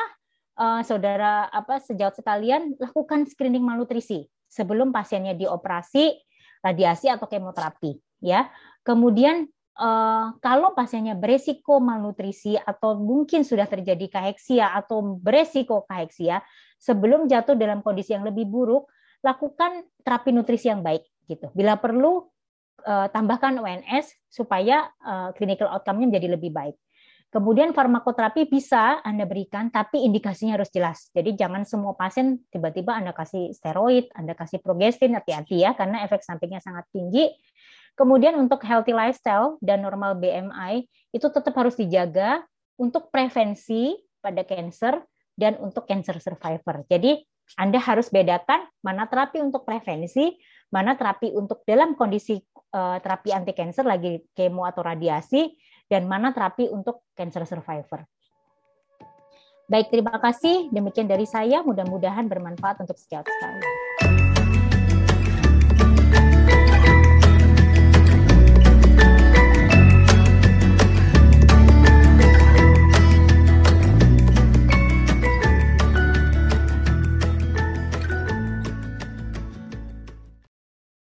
uh, 0.57 0.81
saudara 0.81 1.47
apa 1.53 1.79
sejauh 1.79 2.17
sekalian 2.17 2.81
lakukan 2.81 3.29
screening 3.29 3.63
malnutrisi 3.63 4.25
sebelum 4.49 4.91
pasiennya 4.91 5.37
dioperasi, 5.37 6.17
radiasi 6.65 7.13
atau 7.13 7.29
kemoterapi 7.29 8.10
ya. 8.21 8.49
Kemudian 8.87 9.49
uh, 9.77 10.37
kalau 10.41 10.73
pasiennya 10.77 11.17
beresiko 11.17 11.81
malnutrisi 11.81 12.57
atau 12.57 12.97
mungkin 12.97 13.45
sudah 13.45 13.69
terjadi 13.69 14.07
kaheksia 14.09 14.73
atau 14.77 15.19
beresiko 15.21 15.85
kaheksia, 15.89 16.45
sebelum 16.81 17.29
jatuh 17.29 17.57
dalam 17.57 17.85
kondisi 17.85 18.17
yang 18.17 18.25
lebih 18.25 18.49
buruk, 18.49 18.89
lakukan 19.21 19.85
terapi 20.01 20.33
nutrisi 20.33 20.73
yang 20.73 20.81
baik 20.81 21.05
gitu. 21.29 21.53
Bila 21.53 21.77
perlu 21.77 22.25
uh, 22.89 23.07
tambahkan 23.13 23.61
ONS 23.61 24.33
supaya 24.33 24.89
uh, 25.05 25.37
clinical 25.37 25.69
outcome-nya 25.69 26.17
menjadi 26.17 26.29
lebih 26.41 26.53
baik. 26.53 26.77
Kemudian 27.31 27.71
farmakoterapi 27.71 28.51
bisa 28.51 28.99
Anda 29.07 29.23
berikan, 29.23 29.71
tapi 29.71 30.03
indikasinya 30.03 30.59
harus 30.59 30.67
jelas. 30.75 31.15
Jadi 31.15 31.39
jangan 31.39 31.63
semua 31.63 31.95
pasien 31.95 32.43
tiba-tiba 32.51 32.91
Anda 32.91 33.15
kasih 33.15 33.55
steroid, 33.55 34.11
Anda 34.19 34.35
kasih 34.35 34.59
progestin, 34.59 35.15
hati-hati 35.15 35.63
ya, 35.63 35.79
karena 35.79 36.03
efek 36.03 36.27
sampingnya 36.27 36.59
sangat 36.59 36.91
tinggi. 36.91 37.31
Kemudian 37.99 38.37
untuk 38.39 38.63
healthy 38.65 38.95
lifestyle 38.95 39.61
dan 39.61 39.85
normal 39.85 40.17
BMI, 40.17 40.89
itu 41.13 41.27
tetap 41.29 41.53
harus 41.59 41.77
dijaga 41.77 42.45
untuk 42.81 43.13
prevensi 43.13 43.93
pada 44.21 44.41
cancer 44.45 45.05
dan 45.37 45.57
untuk 45.61 45.85
cancer 45.85 46.17
survivor. 46.21 46.85
Jadi 46.89 47.21
Anda 47.59 47.83
harus 47.83 48.09
bedakan 48.09 48.63
mana 48.81 49.11
terapi 49.11 49.43
untuk 49.43 49.67
prevensi, 49.67 50.39
mana 50.71 50.95
terapi 50.95 51.35
untuk 51.35 51.67
dalam 51.67 51.99
kondisi 51.99 52.39
uh, 52.73 53.03
terapi 53.03 53.35
anti 53.35 53.53
cancer 53.53 53.83
lagi 53.83 54.23
kemo 54.33 54.63
atau 54.63 54.87
radiasi, 54.87 55.51
dan 55.91 56.07
mana 56.07 56.31
terapi 56.31 56.71
untuk 56.71 57.03
cancer 57.19 57.43
survivor. 57.43 58.07
Baik, 59.71 59.91
terima 59.91 60.19
kasih. 60.19 60.71
Demikian 60.71 61.07
dari 61.07 61.27
saya. 61.27 61.63
Mudah-mudahan 61.63 62.27
bermanfaat 62.27 62.83
untuk 62.83 62.99
setiap 62.99 63.23
sekali. 63.27 63.90